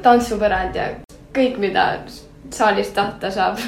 tantsupõrand 0.03 0.77
ja 0.77 0.89
kõik, 1.35 1.59
mida 1.61 1.87
saalis 2.53 2.93
tahta 2.95 3.31
saab 3.33 3.59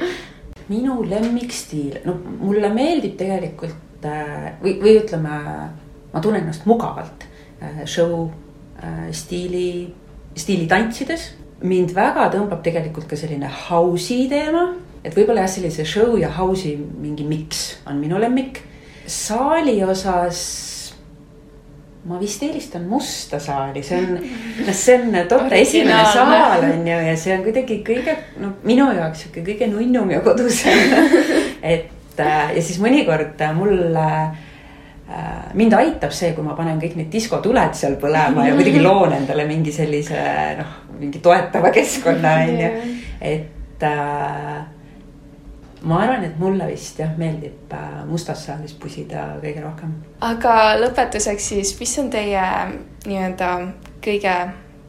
minu 0.72 1.02
lemmikstiil, 1.08 2.00
no 2.06 2.16
mulle 2.40 2.70
meeldib 2.72 3.18
tegelikult 3.20 4.06
äh, 4.08 4.54
või, 4.62 4.78
või 4.80 4.96
ütleme, 5.02 5.38
ma 6.12 6.22
tunnen 6.24 6.44
ennast 6.44 6.66
mugavalt 6.68 7.26
äh, 7.60 7.84
show 7.84 8.28
äh, 8.80 9.08
stiili, 9.12 9.92
stiili 10.36 10.68
tantsides. 10.70 11.32
mind 11.64 11.94
väga 11.96 12.26
tõmbab 12.32 12.60
tegelikult 12.64 13.06
ka 13.08 13.16
selline 13.16 13.48
house'i 13.48 14.26
teema, 14.28 14.66
et 15.04 15.14
võib-olla 15.16 15.44
jah, 15.44 15.52
sellise 15.52 15.84
show 15.88 16.16
ja 16.20 16.32
house'i 16.32 16.76
mingi 16.76 17.24
miks 17.24 17.66
on 17.86 18.00
minu 18.00 18.18
lemmik. 18.20 18.62
saali 19.06 19.82
osas 19.84 20.73
ma 22.04 22.18
vist 22.20 22.42
eelistan 22.44 22.84
musta 22.88 23.38
saali, 23.40 23.80
see 23.84 23.96
on, 23.96 24.18
noh, 24.18 24.74
see 24.76 24.96
on 25.00 25.14
Tote 25.28 25.56
esimene 25.56 26.02
saal 26.12 26.66
on 26.66 26.88
ju 26.88 26.96
ja 27.06 27.14
see 27.16 27.32
on 27.36 27.44
kuidagi 27.46 27.78
kõige, 27.86 28.16
no 28.42 28.54
minu 28.68 28.90
jaoks 28.92 29.24
sihuke 29.24 29.44
kõige 29.46 29.70
nunnum 29.72 30.12
ja 30.12 30.20
kodusem. 30.24 30.92
Et 31.74 32.20
äh, 32.20 32.52
ja 32.56 32.60
siis 32.60 32.76
mõnikord 32.82 33.40
mulle 33.56 34.04
äh, 34.04 35.48
mind 35.56 35.78
aitab 35.80 36.12
see, 36.12 36.34
kui 36.36 36.44
ma 36.44 36.56
panen 36.58 36.82
kõik 36.82 36.98
need 37.00 37.10
diskotuled 37.12 37.72
seal 37.78 37.96
põlema 38.02 38.50
ja 38.50 38.58
kuidagi 38.58 38.84
loon 38.88 39.16
endale 39.16 39.48
mingi 39.48 39.72
sellise 39.72 40.20
noh, 40.60 40.78
mingi 41.00 41.24
toetava 41.24 41.72
keskkonna 41.72 42.36
on 42.44 42.62
ju, 42.66 42.70
et 43.32 43.88
äh, 43.88 44.60
ma 45.84 46.00
arvan, 46.00 46.24
et 46.24 46.38
mulle 46.38 46.66
vist 46.70 46.98
jah, 46.98 47.12
meeldib 47.20 47.72
äh, 47.72 48.00
mustas 48.08 48.46
saalis 48.46 48.74
pusida 48.80 49.26
kõige 49.42 49.62
rohkem. 49.64 49.92
aga 50.24 50.54
lõpetuseks 50.80 51.50
siis, 51.52 51.74
mis 51.80 51.94
on 52.00 52.10
teie 52.12 52.44
nii-öelda 53.04 53.50
kõige 54.04 54.34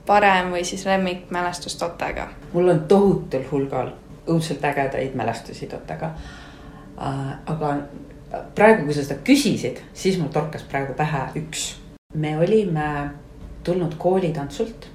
parem 0.07 0.53
või 0.55 0.63
siis 0.67 0.85
lemmikmälestus 0.87 1.75
Tottega? 1.81 2.29
mul 2.53 2.71
on 2.73 2.81
tohutul 2.87 3.45
hulgal 3.51 3.93
õudselt 4.31 4.63
ägedaid 4.65 5.13
mälestusi 5.15 5.67
Tottega. 5.69 6.13
Äh, 6.95 7.31
aga 7.51 7.75
praegu, 8.55 8.87
kui 8.87 8.95
sa 8.95 9.03
seda 9.03 9.19
küsisid, 9.25 9.83
siis 9.93 10.17
mul 10.19 10.31
torkas 10.33 10.63
praegu 10.63 10.95
pähe 10.97 11.27
üks. 11.43 11.75
me 12.15 12.37
olime 12.39 13.11
tulnud 13.63 13.97
koolitantsult. 13.99 14.87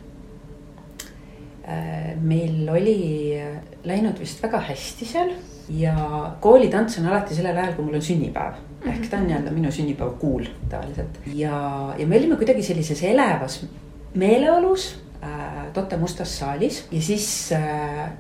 Äh, 1.68 2.16
meil 2.16 2.68
oli 2.72 3.36
läinud 3.84 4.18
vist 4.18 4.42
väga 4.42 4.64
hästi 4.64 5.06
seal 5.06 5.34
ja 5.78 5.94
koolitants 6.40 6.98
on 6.98 7.06
alati 7.06 7.34
sellel 7.34 7.56
ajal, 7.56 7.74
kui 7.76 7.84
mul 7.84 8.00
on 8.00 8.02
sünnipäev 8.02 8.54
mm. 8.54 8.80
-hmm. 8.80 8.94
ehk 8.94 9.10
ta 9.10 9.16
on 9.16 9.26
nii-öelda 9.26 9.50
minu 9.50 9.72
sünnipäeva 9.72 10.10
kuul 10.10 10.44
tavaliselt 10.68 11.20
ja, 11.34 11.94
ja 11.98 12.06
me 12.06 12.18
olime 12.18 12.36
kuidagi 12.36 12.62
sellises 12.62 13.02
elevas 13.02 13.66
meeleolus 14.14 14.96
äh, 15.22 15.72
Tote 15.72 15.96
mustas 15.96 16.38
saalis 16.38 16.86
ja 16.90 17.02
siis 17.02 17.52
äh, 17.52 18.10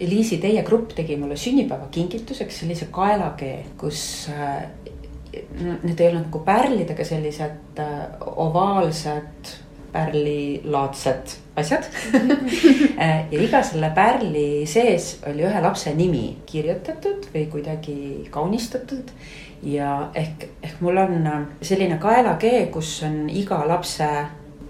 Eliisi, 0.00 0.38
teie 0.38 0.62
grupp 0.62 0.94
tegi 0.96 1.16
mulle 1.16 1.36
sünnipäevakingituseks 1.36 2.58
sellise 2.58 2.88
kaelakee, 2.90 3.64
kus 3.78 4.28
äh, 4.32 4.64
need 5.82 6.00
ei 6.00 6.08
olnud 6.08 6.26
nagu 6.26 6.40
pärlidega 6.46 7.04
sellised 7.04 7.78
äh, 7.78 8.00
ovaalsed 8.20 9.52
pärlilaadsed 9.92 11.36
asjad 11.56 11.84
ja 13.32 13.40
iga 13.40 13.62
selle 13.66 13.92
pärli 13.94 14.64
sees 14.66 15.18
oli 15.28 15.44
ühe 15.44 15.62
lapse 15.64 15.92
nimi 15.94 16.24
kirjutatud 16.48 17.28
või 17.34 17.46
kuidagi 17.52 17.96
kaunistatud. 18.32 19.12
ja 19.62 20.10
ehk, 20.14 20.48
ehk 20.62 20.80
mul 20.80 20.96
on 21.04 21.28
selline 21.62 21.98
kaelakee, 22.02 22.66
kus 22.72 23.02
on 23.06 23.28
iga 23.30 23.60
lapse 23.68 24.08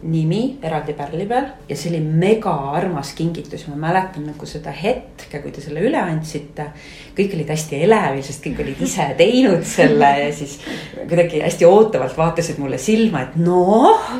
nimi 0.02 0.58
eraldi 0.62 0.94
pärli 0.98 1.26
peal 1.30 1.46
ja 1.68 1.76
see 1.78 1.92
oli 1.92 2.00
mega 2.02 2.52
armas 2.74 3.12
kingitus, 3.18 3.66
ma 3.70 3.76
mäletan 3.86 4.26
nagu 4.32 4.46
seda 4.48 4.72
hetke, 4.74 5.38
kui 5.42 5.52
te 5.54 5.62
selle 5.62 5.82
üle 5.84 6.00
andsite. 6.00 6.70
kõik 7.16 7.36
olid 7.36 7.52
hästi 7.52 7.82
elevil, 7.86 8.22
sest 8.26 8.42
kõik 8.44 8.62
olid 8.64 8.82
ise 8.82 9.06
teinud 9.18 9.62
selle 9.68 10.10
ja 10.24 10.32
siis 10.34 10.58
kuidagi 10.96 11.42
hästi 11.44 11.68
ootavalt 11.68 12.16
vaatasid 12.18 12.58
mulle 12.58 12.80
silma, 12.82 13.26
et 13.28 13.36
noh. 13.36 14.10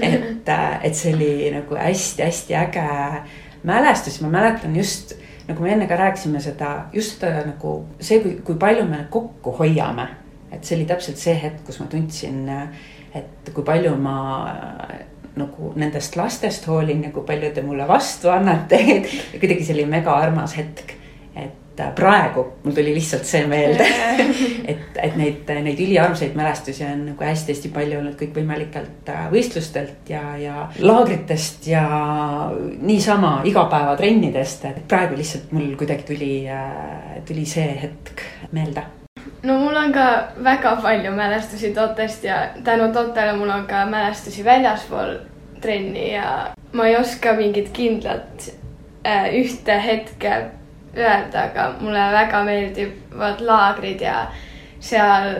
et, 0.00 0.48
et 0.82 0.94
see 0.94 1.14
oli 1.14 1.50
nagu 1.52 1.78
hästi-hästi 1.80 2.58
äge 2.62 2.88
mälestus, 3.66 4.20
ma 4.22 4.32
mäletan 4.32 4.76
just 4.76 5.16
nagu 5.46 5.62
me 5.62 5.72
enne 5.72 5.86
ka 5.86 5.96
rääkisime 5.96 6.40
seda, 6.42 6.88
just 6.92 7.20
seda 7.20 7.44
nagu 7.46 7.78
see, 8.00 8.20
kui, 8.22 8.36
kui 8.44 8.58
palju 8.58 8.86
me 8.88 9.06
kokku 9.10 9.54
hoiame. 9.60 10.08
et 10.50 10.64
see 10.64 10.76
oli 10.78 10.86
täpselt 10.86 11.18
see 11.20 11.34
hetk, 11.36 11.64
kus 11.66 11.80
ma 11.82 11.86
tundsin, 11.90 12.46
et 13.14 13.50
kui 13.52 13.64
palju 13.66 13.96
ma 14.00 14.16
nagu 15.36 15.72
nendest 15.76 16.16
lastest 16.16 16.66
hoolin 16.70 17.04
ja 17.06 17.12
kui 17.14 17.26
palju 17.26 17.52
te 17.54 17.64
mulle 17.64 17.86
vastu 17.88 18.32
annate 18.32 18.80
ja 18.86 19.00
kuidagi 19.40 19.64
see 19.64 19.76
oli 19.76 19.86
mega 19.90 20.16
armas 20.16 20.56
hetk. 20.56 20.94
et 21.36 21.80
äh, 21.80 21.90
praegu 21.94 22.46
mul 22.64 22.72
tuli 22.72 22.94
lihtsalt 22.96 23.28
see 23.28 23.42
meelde 23.46 23.84
et, 24.72 24.96
et 25.02 25.16
neid, 25.20 25.52
neid 25.66 25.80
üliarmsaid 25.84 26.32
mälestusi 26.38 26.86
on 26.88 27.04
nagu 27.10 27.28
hästi-hästi 27.28 27.72
palju 27.74 28.00
olnud 28.00 28.16
kõikvõimalikelt 28.20 29.12
äh, 29.12 29.26
võistlustelt 29.32 30.08
ja, 30.08 30.24
ja 30.40 30.66
laagritest 30.80 31.68
ja 31.68 31.86
niisama 32.80 33.42
igapäevatrennidest, 33.44 34.64
et 34.72 34.84
praegu 34.88 35.20
lihtsalt 35.20 35.52
mul 35.52 35.74
kuidagi 35.76 36.08
tuli, 36.14 36.34
äh, 36.48 37.18
tuli 37.28 37.44
see 37.44 37.68
hetk 37.84 38.24
meelde 38.56 38.95
no 39.42 39.58
mul 39.58 39.76
on 39.76 39.92
ka 39.92 40.06
väga 40.44 40.76
palju 40.82 41.12
mälestusi 41.12 41.72
Totest 41.74 42.24
ja 42.24 42.48
tänu 42.64 42.92
Totele 42.92 43.32
mul 43.36 43.50
on 43.50 43.66
ka 43.66 43.86
mälestusi 43.86 44.44
väljaspool 44.44 45.16
trenni 45.60 46.12
ja 46.14 46.54
ma 46.72 46.86
ei 46.86 46.96
oska 46.96 47.32
mingit 47.32 47.68
kindlat 47.72 48.50
äh, 49.06 49.28
ühte 49.34 49.80
hetke 49.82 50.50
öelda, 50.96 51.42
aga 51.42 51.72
mulle 51.80 52.12
väga 52.12 52.44
meeldivad 52.44 53.40
laagrid 53.40 54.00
ja 54.00 54.26
seal 54.80 55.34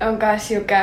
on 0.00 0.18
ka 0.18 0.38
sihuke 0.38 0.80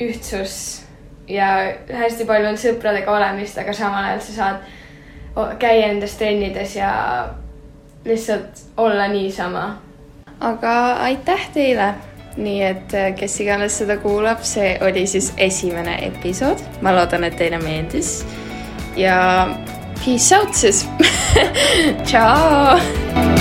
ühtsus 0.00 0.84
ja 1.28 1.48
hästi 1.92 2.26
palju 2.28 2.48
on 2.48 2.60
sõpradega 2.60 3.12
olemist, 3.12 3.58
aga 3.58 3.72
samal 3.72 4.04
ajal 4.08 4.20
sa 4.20 4.36
saad 4.38 5.56
käia 5.58 5.88
nendes 5.88 6.16
trennides 6.18 6.76
ja 6.76 6.92
lihtsalt 8.04 8.64
olla 8.76 9.08
niisama 9.08 9.64
aga 10.40 10.74
aitäh 11.08 11.48
teile! 11.54 11.94
Nii 12.36 12.62
et 12.66 12.94
äh, 12.98 13.12
kes 13.14 13.36
iganes 13.44 13.76
seda 13.78 13.94
kuulab, 14.02 14.42
see 14.42 14.72
oli 14.82 15.06
siis 15.06 15.30
esimene 15.38 16.00
episood, 16.08 16.64
ma 16.82 16.90
loodan, 16.96 17.24
et 17.28 17.38
teile 17.38 17.62
meeldis. 17.62 18.24
ja 18.96 19.48
peace 20.02 20.34
out 20.36 20.54
siis! 20.54 20.86
Tšau 22.06 23.33